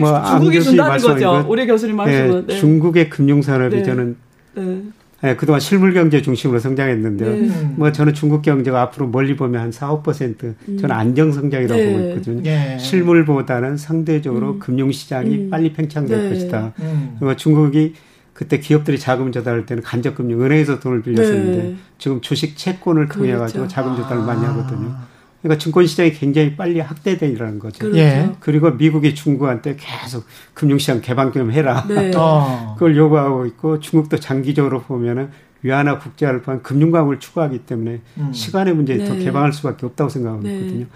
[0.00, 1.44] 뭐 중국이 준다는 거죠.
[1.48, 3.82] 우리 교수님 말씀은 예, 중국의 금융 산업이 네.
[3.82, 4.16] 저는
[4.54, 4.82] 네.
[5.24, 7.30] 네, 그동안 실물 경제 중심으로 성장했는데요.
[7.30, 7.74] 네.
[7.76, 10.78] 뭐 저는 중국 경제가 앞으로 멀리 보면 한 4, 5% 음.
[10.78, 11.92] 저는 안정 성장이라고 네.
[11.92, 12.42] 보고 있거든요.
[12.42, 12.78] 네.
[12.78, 14.58] 실물보다는 상대적으로 음.
[14.58, 15.50] 금융 시장이 음.
[15.50, 16.28] 빨리 팽창될 네.
[16.28, 16.74] 것이다.
[16.80, 17.16] 음.
[17.20, 17.94] 뭐 중국이
[18.34, 21.76] 그때 기업들이 자금 조달할 때는 간접 금융 은행에서 돈을 빌렸었는데 네.
[21.98, 23.74] 지금 주식 채권을 통해 가지고 그렇죠.
[23.74, 24.26] 자금 조달을 아.
[24.26, 24.94] 많이 하거든요.
[25.40, 27.78] 그러니까 증권 시장이 굉장히 빨리 확대되라는 거죠.
[27.78, 27.98] 그렇죠.
[27.98, 28.32] 예.
[28.40, 31.86] 그리고 미국이 중국한테 계속 금융시장 개방 좀 해라.
[31.86, 32.12] 네.
[32.16, 32.74] 어.
[32.74, 35.30] 그걸 요구하고 있고 중국도 장기적으로 보면은
[35.62, 38.32] 위안화 국제화를 포함한 금융강을 추구하기 때문에 음.
[38.32, 39.04] 시간의 문제에 네.
[39.04, 40.56] 더 개방할 수밖에 없다고 생각하고 네.
[40.56, 40.86] 있거든요.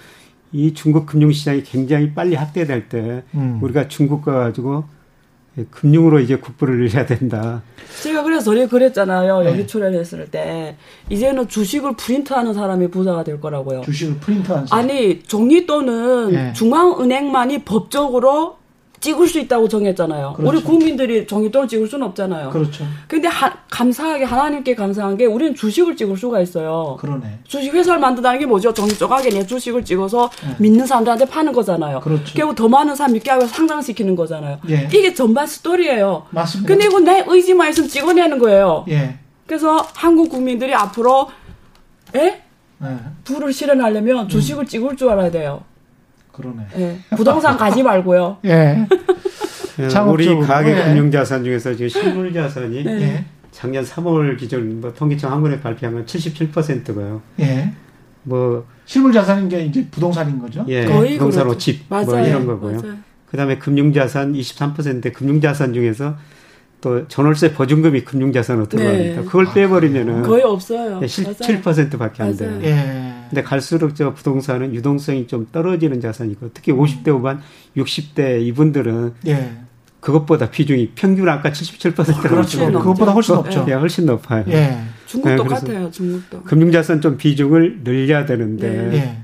[0.51, 3.59] 이 중국 금융시장이 굉장히 빨리 확대될 때 음.
[3.63, 4.98] 우리가 중국과 가지고 예,
[5.71, 7.63] 금융으로 이제 국부를 해야 된다.
[8.03, 9.41] 제가 그래서 전에 그랬잖아요.
[9.41, 9.51] 네.
[9.51, 10.77] 여기 출연했을 때
[11.11, 13.81] 이제는 주식을 프린트하는 사람이 부자가 될 거라고요.
[13.83, 14.85] 주식을 프린트하는 사람.
[14.85, 16.53] 아니 종이또는 네.
[16.53, 18.58] 중앙은행만이 법적으로
[19.01, 20.35] 찍을 수 있다고 정했잖아요.
[20.35, 20.51] 그렇죠.
[20.51, 22.51] 우리 국민들이 종이돈을 찍을 수는 없잖아요.
[22.51, 22.85] 그렇죠.
[23.07, 26.97] 근데 하, 감사하게 하나님께 감사한 게 우리는 주식을 찍을 수가 있어요.
[26.99, 27.41] 그러네.
[27.45, 28.73] 주식 회사를 만든다는 게 뭐죠?
[28.75, 30.57] 종이 쪼가게 내 주식을 찍어서 네.
[30.59, 32.01] 믿는 사람들한테 파는 거잖아요.
[32.01, 32.35] 그렇죠.
[32.35, 34.59] 결국 더 많은 사람 믿게 하고 상장시키는 거잖아요.
[34.69, 34.89] 예.
[34.93, 36.27] 이게 전반 스토리예요.
[36.31, 36.69] 맞습니다.
[36.69, 38.85] 근데 이거 내 의지만 있으면 찍어내는 거예요.
[38.89, 39.19] 예.
[39.47, 41.31] 그래서 한국 국민들이 앞으로
[42.15, 42.43] 에?
[42.81, 42.97] 네.
[43.25, 44.67] 부를 실현하려면 주식을 음.
[44.67, 45.63] 찍을 줄 알아야 돼요.
[46.39, 46.63] 그러네.
[46.79, 46.99] 예.
[47.17, 48.39] 부동산 가지 말고요.
[48.45, 48.87] 예.
[50.09, 50.85] 우리 가계 예.
[50.85, 53.25] 금융 자산 중에서 지금 실물 자산이 네.
[53.51, 57.21] 작년 3월 기준 뭐 통계청 한 번에 발표한 건 77%고요.
[57.41, 57.73] 예.
[58.23, 60.65] 뭐 실물 자산인 게 이제 부동산인 거죠.
[60.69, 60.85] 예.
[60.85, 61.59] 거의 부동산 그렇죠.
[61.59, 62.81] 집뭐 이런 거고요.
[62.81, 62.97] 맞아요.
[63.31, 66.17] 그다음에 금융 자산 23%인데 금융 자산 중에서
[66.81, 69.25] 또 전월세 보증금이 금융자산으로 들어가니까 네.
[69.25, 71.01] 그걸 빼버리면은 거의 없어요.
[71.01, 72.59] 7%밖에 안 돼요.
[72.63, 73.15] 예.
[73.29, 77.41] 근데 갈수록 저 부동산은 유동성이 좀 떨어지는 자산이고 특히 50대 후반,
[77.77, 79.53] 60대 이분들은 예.
[80.01, 82.71] 그것보다 비중이 평균 아까 77%가 그렇죠.
[82.71, 83.67] 그것보다 훨씬 높죠.
[83.69, 84.45] 예, 훨씬 높아요.
[84.49, 84.79] 예.
[85.07, 85.91] 중국 네, 똑같아요.
[85.91, 86.43] 중국도.
[86.45, 89.19] 금융자산 좀 비중을 늘려야 되는데 예.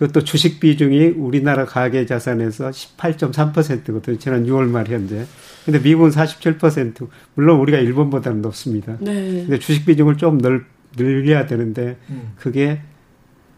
[0.00, 4.16] 그것도 주식 비중이 우리나라 가계 자산에서 18.3%거든요.
[4.16, 5.26] 지난 6월 말 현재.
[5.66, 7.06] 근데 미국은 47%.
[7.34, 8.96] 물론 우리가 일본보다는 높습니다.
[8.98, 9.12] 네.
[9.12, 10.64] 근데 주식 비중을 좀 늘,
[10.96, 12.32] 늘려야 되는데 음.
[12.38, 12.80] 그게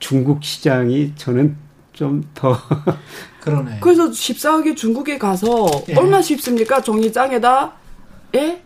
[0.01, 1.55] 중국 시장이 저는
[1.93, 2.59] 좀 더.
[3.41, 3.79] 그러네.
[3.81, 5.95] 그래서 14억이 중국에 가서 예.
[5.95, 6.83] 얼마나 쉽습니까?
[6.83, 7.75] 종이장에다,
[8.35, 8.63] 예?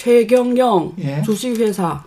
[0.00, 1.20] 최경영 예.
[1.20, 2.02] 주식회사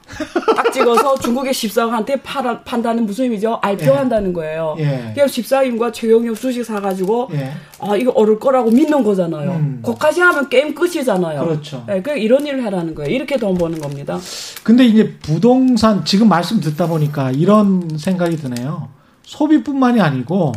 [0.56, 3.60] 딱 찍어서 중국의 14억한테 팔아, 판다는 무슨 의미죠?
[3.62, 4.34] IPO한다는 예.
[4.34, 4.76] 거예요.
[4.80, 5.12] 예.
[5.14, 7.52] 그럼 14억과 최경영 주식 사가지고 예.
[7.80, 9.52] 아 이거 어를 거라고 믿는 거잖아요.
[9.52, 9.80] 음.
[9.84, 11.46] 거까지 하면 게임 끝이잖아요.
[11.46, 11.86] 그렇죠.
[11.88, 13.14] 예, 그 이런 일을 해라는 거예요.
[13.14, 14.18] 이렇게 돈 버는 겁니다.
[14.64, 18.90] 근데 이제 부동산 지금 말씀 듣다 보니까 이런 생각이 드네요.
[19.22, 20.52] 소비뿐만이 아니고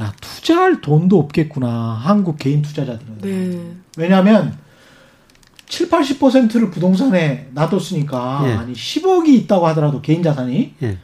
[0.00, 3.18] 야 투자할 돈도 없겠구나 한국 개인 투자자들은.
[3.20, 3.60] 네.
[3.96, 4.63] 왜냐하면
[5.66, 8.52] 7, 80%를 부동산에 놔뒀으니까 예.
[8.52, 10.98] 아니 10억이 있다고 하더라도 개인 자산이 예.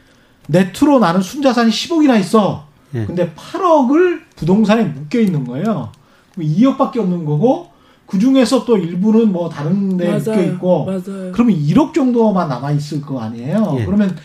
[0.47, 2.67] 네트로 나는 순자산이 10억이나 있어.
[2.93, 3.05] 예.
[3.05, 5.91] 근데 8억을 부동산에 묶여 있는 거예요.
[6.37, 7.69] 2억밖에 없는 거고
[8.05, 11.31] 그 중에서 또 일부는 뭐 다른 데 묶여 있고 맞아요.
[11.31, 13.77] 그러면 1억 정도만 남아 있을 거 아니에요.
[13.79, 13.85] 예.
[13.85, 14.17] 그러면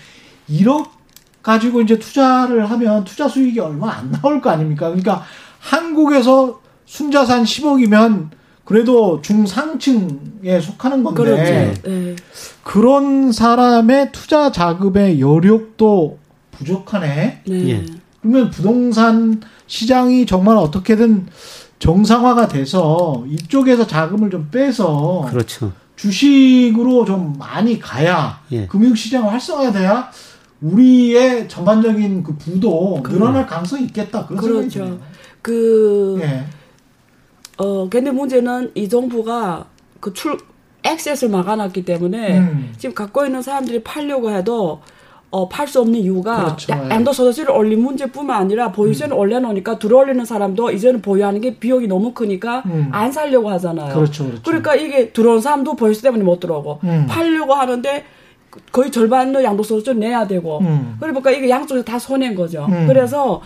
[0.50, 0.88] 1억
[1.42, 4.88] 가지고 이제 투자를 하면 투자 수익이 얼마 안 나올 거 아닙니까?
[4.88, 5.24] 그러니까
[5.60, 8.30] 한국에서 순자산 10억이면
[8.66, 11.82] 그래도 중상층에 속하는 건데 그렇죠.
[11.88, 12.16] 네.
[12.64, 16.18] 그런 사람의 투자 자금의 여력도
[16.50, 17.42] 부족하네.
[17.46, 17.68] 네.
[17.68, 17.86] 예.
[18.20, 21.28] 그러면 부동산 시장이 정말 어떻게든
[21.78, 25.72] 정상화가 돼서 이쪽에서 자금을 좀 빼서 그렇죠.
[25.94, 28.66] 주식으로 좀 많이 가야 예.
[28.66, 30.10] 금융시장 활성화돼야
[30.60, 34.26] 우리의 전반적인 그 부도 늘어날 가능성이 있겠다.
[34.26, 34.38] 그런
[34.68, 34.98] 그렇죠.
[35.40, 36.46] 그 예.
[37.58, 39.66] 어, 근데 문제는 이 정부가
[40.00, 40.36] 그 출,
[40.82, 42.72] 액세스를 막아놨기 때문에 음.
[42.78, 44.80] 지금 갖고 있는 사람들이 팔려고 해도
[45.30, 46.72] 어, 팔 수 없는 이유가 그렇죠.
[46.90, 49.18] 엔더 소득세를 올린 문제뿐만 아니라 보유세를 음.
[49.18, 52.88] 올려놓으니까 들어올리는 사람도 이제는 보유하는 게 비용이 너무 크니까 음.
[52.92, 53.92] 안 살려고 하잖아요.
[53.92, 54.42] 그렇죠, 그렇죠.
[54.42, 57.06] 그러니까 이게 들어온 사람도 보유세 때문에 못 들어오고 음.
[57.08, 58.04] 팔려고 하는데
[58.72, 60.96] 거의 절반의 양도소득세를 내야 되고 음.
[61.00, 62.66] 그러니까 이게 양쪽에서 다 손해인 거죠.
[62.70, 62.86] 음.
[62.86, 63.42] 그래서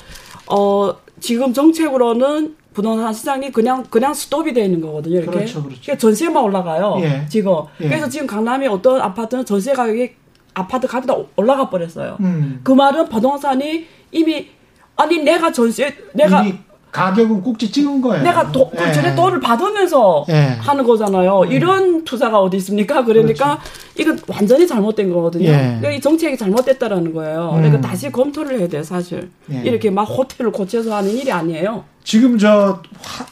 [0.47, 5.16] 어 지금 정책으로는 부동산 시장이 그냥 그냥 스톱이 되어 있는 거거든요.
[5.16, 5.81] 이렇게 그렇죠, 그렇죠.
[5.83, 6.99] 그러니까 전세만 올라가요.
[7.01, 7.27] 예.
[7.29, 7.89] 지금 예.
[7.89, 10.12] 그래서 지금 강남에 어떤 아파트는 전세 가격이
[10.55, 12.16] 아파트 가격이 다 올라가 버렸어요.
[12.21, 12.61] 음.
[12.62, 14.49] 그 말은 부동산이 이미
[14.97, 16.45] 아니 내가 전세 내가
[16.93, 18.22] 가격은 꼭지 찍은 거예요.
[18.24, 19.14] 내가 도, 그 전에 예.
[19.14, 20.57] 돈을 받으면서 예.
[20.61, 21.43] 하는 거잖아요.
[21.43, 21.53] 음.
[21.53, 23.05] 이런 투자가 어디 있습니까?
[23.05, 23.70] 그러니까 그렇죠.
[23.99, 25.45] 이건 완전히 잘못된 거거든요.
[25.49, 25.53] 예.
[25.53, 27.51] 그러니까 이 정책이 잘못됐다라는 거예요.
[27.55, 27.62] 음.
[27.62, 29.30] 그러니까 다시 검토를 해야 돼요, 사실.
[29.53, 29.62] 예.
[29.62, 31.84] 이렇게 막 호텔을 고쳐서 하는 일이 아니에요.
[32.03, 33.26] 지금 저 화,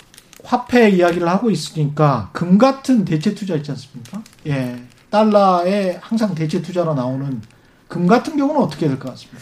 [0.45, 4.23] 화폐 이야기를 하고 있으니까 금 같은 대체 투자 있지 않습니까?
[4.47, 4.77] 예.
[5.11, 7.41] 달러에 항상 대체 투자로 나오는
[7.89, 9.39] 금 같은 경우는 어떻게 될 것 같습니까?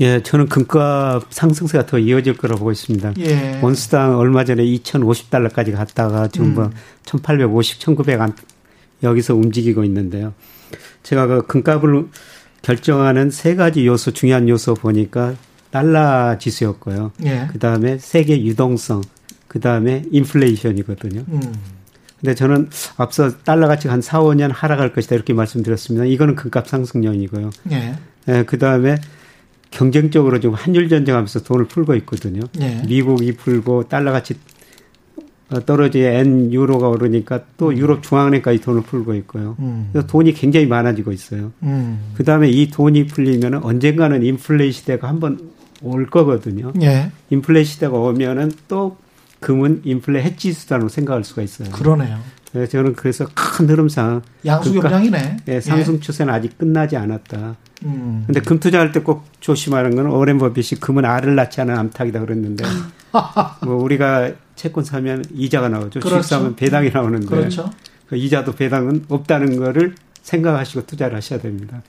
[0.00, 3.14] 예, 저는 금값 상승세가 더 이어질 거라고 보고 있습니다.
[3.18, 3.60] 예.
[3.62, 6.70] 원수당 얼마 전에 2,050달러까지 갔다가 지금 뭐 음.
[6.70, 8.34] 뭐 1,850, 1,900 안,
[9.02, 10.34] 여기서 움직이고 있는데요.
[11.02, 12.08] 제가 그 금값을
[12.62, 15.34] 결정하는 세 가지 요소, 중요한 요소 보니까
[15.70, 17.12] 달러 지수였고요.
[17.24, 17.48] 예.
[17.50, 19.02] 그 다음에 세계 유동성,
[19.48, 21.24] 그 다음에 인플레이션이거든요.
[21.28, 21.54] 음.
[22.20, 26.06] 근데 저는 앞서 달러 가치가 한 4, 5년 하락할 것이다 이렇게 말씀드렸습니다.
[26.06, 27.50] 이거는 금값 상승용이고요.
[27.72, 27.94] 예.
[28.28, 28.96] 예, 그 다음에
[29.76, 32.40] 경쟁적으로 지금 한일 전쟁하면서 돈을 풀고 있거든요.
[32.60, 32.82] 예.
[32.88, 34.34] 미국이 풀고 달러 가치
[35.66, 37.76] 떨어지 엔 유로가 오르니까 또 음.
[37.76, 39.54] 유럽 중앙은행까지 돈을 풀고 있고요.
[39.58, 39.90] 음.
[39.92, 41.52] 그래서 돈이 굉장히 많아지고 있어요.
[41.62, 42.12] 음.
[42.14, 45.50] 그 다음에 이 돈이 풀리면 언젠가는 인플레이 시대가 한번
[45.82, 46.72] 올 거거든요.
[46.80, 47.12] 예.
[47.28, 48.96] 인플레 시대가 오면은 또
[49.40, 51.70] 금은 인플레 해지 수단으로 생각할 수가 있어요.
[51.70, 52.18] 그러네요.
[52.60, 55.36] 네, 저는 그래서 큰 흐름상 양수경장이네.
[55.44, 56.36] 네, 상승 추세는 예.
[56.38, 57.56] 아직 끝나지 않았다.
[57.84, 58.22] 음.
[58.26, 62.64] 근데 금 투자할 때 꼭 조심하는 건 오렌 버핏이 금은 알을 낳지 않은 암탉이다 그랬는데
[63.64, 66.00] 뭐 우리가 채권 사면 이자가 나오죠.
[66.00, 66.16] 그렇죠.
[66.18, 67.70] 주식 사면 배당이 나오는데 그렇죠.
[68.08, 71.82] 그 이자도 배당은 없다는 거를 생각하시고 투자를 하셔야 됩니다.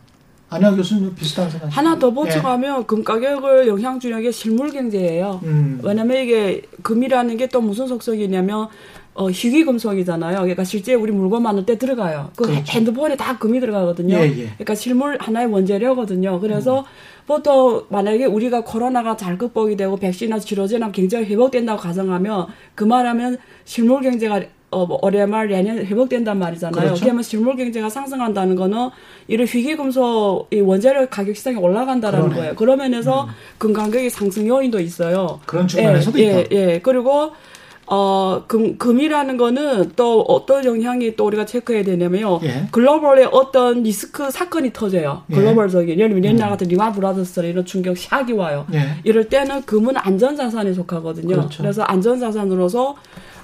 [0.49, 1.67] 아니요, 교수님 비슷한 생각.
[1.75, 2.85] 하나 더 보충하면 예.
[2.85, 5.41] 금 가격을 영향 주는 게 실물 경제예요.
[5.43, 5.81] 음.
[5.83, 8.69] 왜냐면 이게 금이라는 게 또 무슨 속성이냐면
[9.17, 10.37] 어, 희귀 금속이잖아요.
[10.37, 12.29] 그러니까 실제 우리 물건 만들 때 들어가요.
[12.35, 12.71] 그 그렇죠.
[12.71, 14.15] 핸드폰에 다 금이 들어가거든요.
[14.15, 14.43] 예, 예.
[14.43, 16.39] 그러니까 실물 하나의 원재료거든요.
[16.39, 16.85] 그래서 음.
[17.25, 22.45] 보통 만약에 우리가 코로나가 잘 극복이 되고 백신이나 치료제나 굉장히 회복된다고 가정하면
[22.75, 26.83] 그 말하면 실물 경제가 어, 뭐 올해 말 내년 회복된단 말이잖아요.
[26.83, 27.03] 그렇죠.
[27.03, 28.89] 그러면 실물 경제가 상승한다는 거는
[29.27, 32.39] 이런 희귀금속 이 원재료 가격 시장이 올라간다라는 그러네.
[32.39, 32.55] 거예요.
[32.55, 33.29] 그런 면에서 음.
[33.57, 35.39] 금 가격의 상승 요인도 있어요.
[35.47, 36.39] 그런 측면에서도 예, 있다.
[36.39, 36.79] 예, 예.
[36.83, 37.31] 그리고
[37.89, 42.39] 어, 금, 금이라는 거는 또 어떤 영향이 또 우리가 체크해야 되냐면요.
[42.43, 42.67] 예.
[42.71, 45.23] 글로벌에 어떤 리스크 사건이 터져요.
[45.31, 45.35] 예.
[45.35, 45.97] 글로벌적인.
[45.97, 46.51] 예를 들면 옛날 음.
[46.51, 48.65] 같은 리먼 브라더스 이런 충격 shock이 와요.
[48.73, 48.97] 예.
[49.05, 51.33] 이럴 때는 금은 안전자산에 속하거든요.
[51.35, 51.63] 그렇죠.
[51.63, 52.95] 그래서 안전자산으로서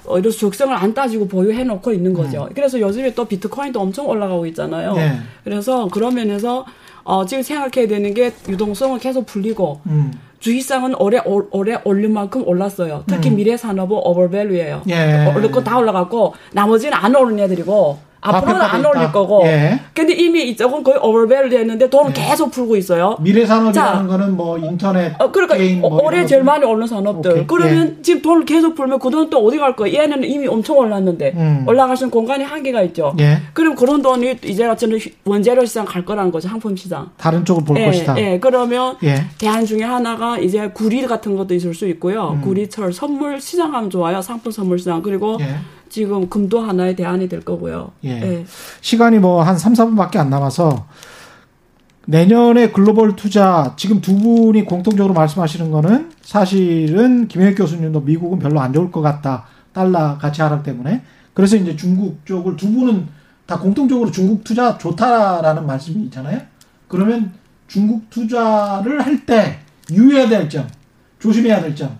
[0.04, 2.44] 어, 이런 적성을 안 따지고 보유해 놓고 있는 거죠.
[2.44, 2.48] 음.
[2.54, 4.94] 그래서 요즘에 또 비트코인도 엄청 올라가고 있잖아요.
[4.98, 5.12] 예.
[5.42, 6.66] 그래서 그런 면에서
[7.04, 10.12] 어, 지금 생각해야 되는 게 유동성을 계속 불리고 음.
[10.44, 13.04] 주식장은 올해 올해 오를 만큼 올랐어요.
[13.06, 13.36] 특히 음.
[13.36, 14.82] 미래 산업은 오버밸류예요.
[14.90, 15.32] 예.
[15.34, 19.42] 오를 거 다 올라갔고 나머지는 안 오른 애들이고 앞으로는 안 오를 거고.
[19.46, 19.78] 예.
[19.94, 22.28] 근데 이미 이쪽은 거의 overvalue 됐는데 돈을 예.
[22.28, 23.16] 계속 풀고 있어요.
[23.20, 27.30] 미래 산업이라는 거는 뭐 인터넷 어, 그러니까 게임 뭐 올해 제일 많이 오른 산업들.
[27.32, 27.46] 오케이.
[27.46, 28.02] 그러면 예.
[28.02, 29.92] 지금 돈을 계속 풀면 그 돈 또 어디 갈 거야?
[29.92, 31.64] 얘는 이미 엄청 올랐는데 음.
[31.66, 33.14] 올라갈 수 있는 공간이 한계가 있죠.
[33.20, 33.38] 예.
[33.52, 34.90] 그럼 그런 돈이 이제 같은
[35.24, 36.48] 원재료 시장 갈 거라는 거죠.
[36.48, 37.10] 상품 시장.
[37.16, 38.18] 다른 쪽을 볼 예, 것이다.
[38.18, 38.38] 예.
[38.40, 39.24] 그러면 예.
[39.38, 42.32] 대안 중에 하나가 이제 구리 같은 것도 있을 수 있고요.
[42.36, 42.40] 음.
[42.42, 44.20] 구리철 선물 시장 하면 좋아요.
[44.20, 45.00] 상품 선물 시장.
[45.02, 45.56] 그리고 예.
[45.94, 47.92] 지금 금도 하나의 대안이 될 거고요.
[48.02, 48.10] 예.
[48.20, 48.44] 예.
[48.80, 50.86] 시간이 뭐 한 3, 4분밖에 안 남아서
[52.08, 58.72] 내년에 글로벌 투자 지금 두 분이 공통적으로 말씀하시는 거는 사실은 김혜혁 교수님도 미국은 별로 안
[58.72, 59.46] 좋을 것 같다.
[59.72, 61.02] 달러 가치 하락 때문에.
[61.32, 63.06] 그래서 이제 중국 쪽을 두 분은
[63.46, 66.40] 다 공통적으로 중국 투자 좋다라는 말씀이 있잖아요.
[66.88, 67.32] 그러면
[67.68, 69.60] 중국 투자를 할 때
[69.92, 70.66] 유의해야 될 점,
[71.20, 71.96] 조심해야 될 점,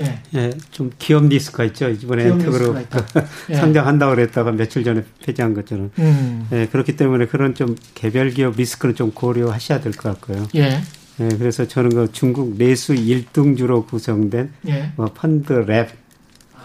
[0.00, 0.20] 예.
[0.34, 1.88] 예, 좀 기업 리스크가 있죠.
[1.88, 2.76] 이번에 엔텍으로
[3.50, 3.54] 예.
[3.54, 5.90] 상장한다고 그랬다가 며칠 전에 폐지한 것처럼.
[5.98, 6.48] 음.
[6.52, 10.46] 예, 그렇기 때문에 그런 좀 개별 기업 리스크는 좀 고려하셔야 될 것 같고요.
[10.56, 10.80] 예.
[11.20, 14.90] 예, 그래서 저는 그 중국 내수 1등주로 구성된 예.
[14.96, 15.88] 뭐 펀드 랩,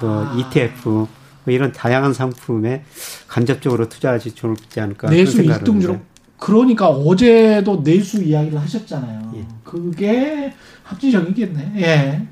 [0.01, 0.35] 뭐 아.
[0.37, 1.07] ETF 뭐
[1.45, 2.83] 이런 다양한 상품에
[3.27, 5.09] 간접적으로 투자하지 좋지 않을까.
[5.11, 5.99] 내수 1등주로.
[6.37, 9.33] 그러니까 어제도 내수 이야기를 하셨잖아요.
[9.35, 9.45] 예.
[9.63, 10.53] 그게
[10.83, 11.73] 합리적이겠네.
[11.77, 12.27] 예.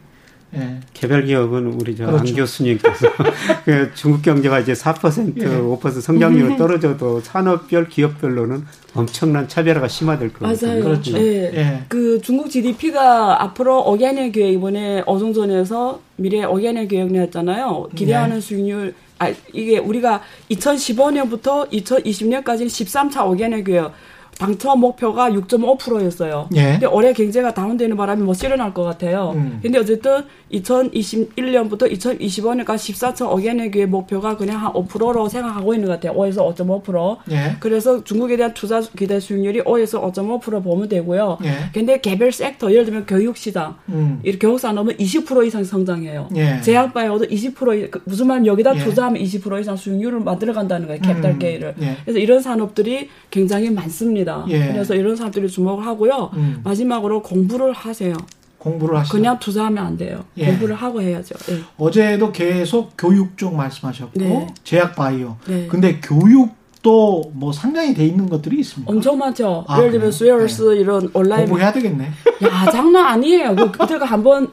[0.56, 0.80] 예.
[0.94, 2.36] 개별 기업은 우리 저안 그렇죠.
[2.36, 3.08] 교수님께서
[3.66, 5.46] 그 중국 경제가 이제 4% 예.
[5.46, 6.58] 5% 성장률이 음.
[6.58, 10.56] 떨어져도 산업별 기업별로는 엄청난 차별화가 심화될 거예요.
[10.56, 10.84] 맞아요.
[10.84, 11.18] 그렇죠.
[11.18, 11.52] 예.
[11.54, 11.84] 예.
[11.90, 17.90] 그 중국 GDP가 앞으로 어게네 교육 이번에 어종전에서 미래 어게네 교육 냈잖아요.
[17.94, 18.42] 기대하는 네.
[18.42, 20.22] 수익률 아 이게 우리가
[20.52, 23.92] 2015년부터 2020년까지는 13차 어게네 교육
[24.40, 26.48] 당초 목표가 6.5%였어요.
[26.56, 26.72] 예.
[26.74, 29.34] 근데 올해 경제가 다운되는 바람에 못 실현할 것 같아요.
[29.36, 29.60] 음.
[29.62, 36.14] 근데 어쨌든 2021년부터 2025년까지 14차 어게네기의 목표가 그냥 한 5%로 생각하고 있는 것 같아요.
[36.14, 37.18] 5에서 5.5%.
[37.32, 37.56] 예.
[37.60, 41.40] 그래서 중국에 대한 투자 기대 수익률이 5에서 5.5% 보면 되고요.
[41.44, 41.52] 예.
[41.74, 44.22] 근데 개별 섹터 예를 들면 교육 시장, 음.
[44.24, 46.30] 이 교육 산업은 20% 이상 성장해요.
[46.36, 46.62] 예.
[46.62, 48.84] 제약 바이오도 20%그 무슨 말이면 여기다 예.
[48.84, 51.02] 투자하면 20% 이상 수익률을 만들어 간다는 거예요.
[51.02, 51.40] 캡탈 음.
[51.40, 51.76] 게이를.
[51.82, 51.98] 예.
[52.04, 54.27] 그래서 이런 산업들이 굉장히 많습니다.
[54.50, 54.68] 예.
[54.72, 56.32] 그래서 이런 산업들이 주목을 하고요.
[56.34, 56.62] 음.
[56.64, 58.16] 마지막으로 공부를 하세요.
[58.58, 59.16] 공부를 하시죠.
[59.16, 60.24] 그냥 투자하면 안 돼요.
[60.38, 60.48] 예.
[60.48, 61.36] 공부를 하고 해야죠.
[61.54, 61.60] 예.
[61.78, 64.48] 어제도 계속 교육 쪽 말씀하셨고 네.
[64.64, 65.36] 제약 바이오.
[65.48, 65.68] 네.
[65.68, 68.92] 근데 교육도 뭐 상당히 돼 있는 것들이 있습니다.
[68.92, 69.64] 엄청 많죠.
[69.68, 70.78] 아, 예를 들면 스웨어스 네.
[70.78, 72.06] 이런 온라인 공부해야 되겠네.
[72.44, 73.56] 야 장난 아니에요.
[73.56, 74.50] 그, 그때가 한번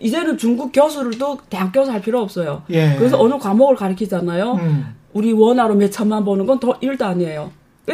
[0.00, 2.62] 이제는 중국 교수를도 대학 교수 할 필요 없어요.
[2.70, 2.94] 예.
[2.98, 4.52] 그래서 어느 과목을 가르치잖아요.
[4.54, 4.94] 음.
[5.14, 7.50] 우리 원화로 몇 천만 버는 건 더 일도 아니에요.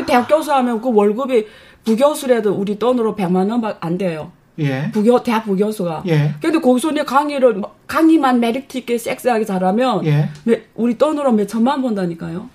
[0.06, 1.46] 대학 교수 하면 그 월급이
[1.84, 4.32] 부교수라도 우리 돈으로 100만 원안 돼요.
[4.58, 4.90] 예.
[4.92, 6.04] 부교 대학 부교수가.
[6.08, 6.34] 예.
[6.40, 10.28] 근데 거기서 내 강의를 뭐 강의만 메리트 있게 섹스하게 잘하면 예.
[10.74, 12.48] 우리 돈으로 몇 천만 번다니까요.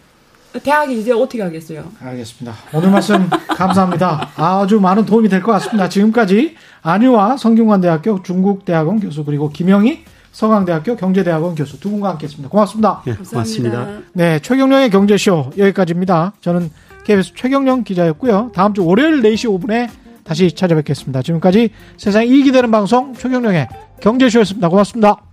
[0.63, 1.83] 대학이 이제 어떻게 하겠어요?
[2.01, 2.55] 알겠습니다.
[2.73, 4.29] 오늘 말씀 감사합니다.
[4.37, 5.89] 아주 많은 도움이 될 것 같습니다.
[5.89, 12.49] 지금까지 안유화 성균관대학교 중국대학원 교수 그리고 김영희 서강대학교 경제대학원 교수 두 분과 함께했습니다.
[12.49, 13.01] 고맙습니다.
[13.05, 13.87] 네, 고맙습니다.
[14.13, 16.33] 네, 최경령의 경제쇼 여기까지입니다.
[16.41, 16.71] 저는
[17.07, 18.51] KBS 최경령 기자였고요.
[18.53, 19.87] 다음 주 월요일 4시 5분에
[20.25, 21.21] 다시 찾아뵙겠습니다.
[21.21, 23.69] 지금까지 세상 이익이 되는 방송 최경령의
[24.01, 24.67] 경제쇼였습니다.
[24.67, 25.26] 고맙습니다.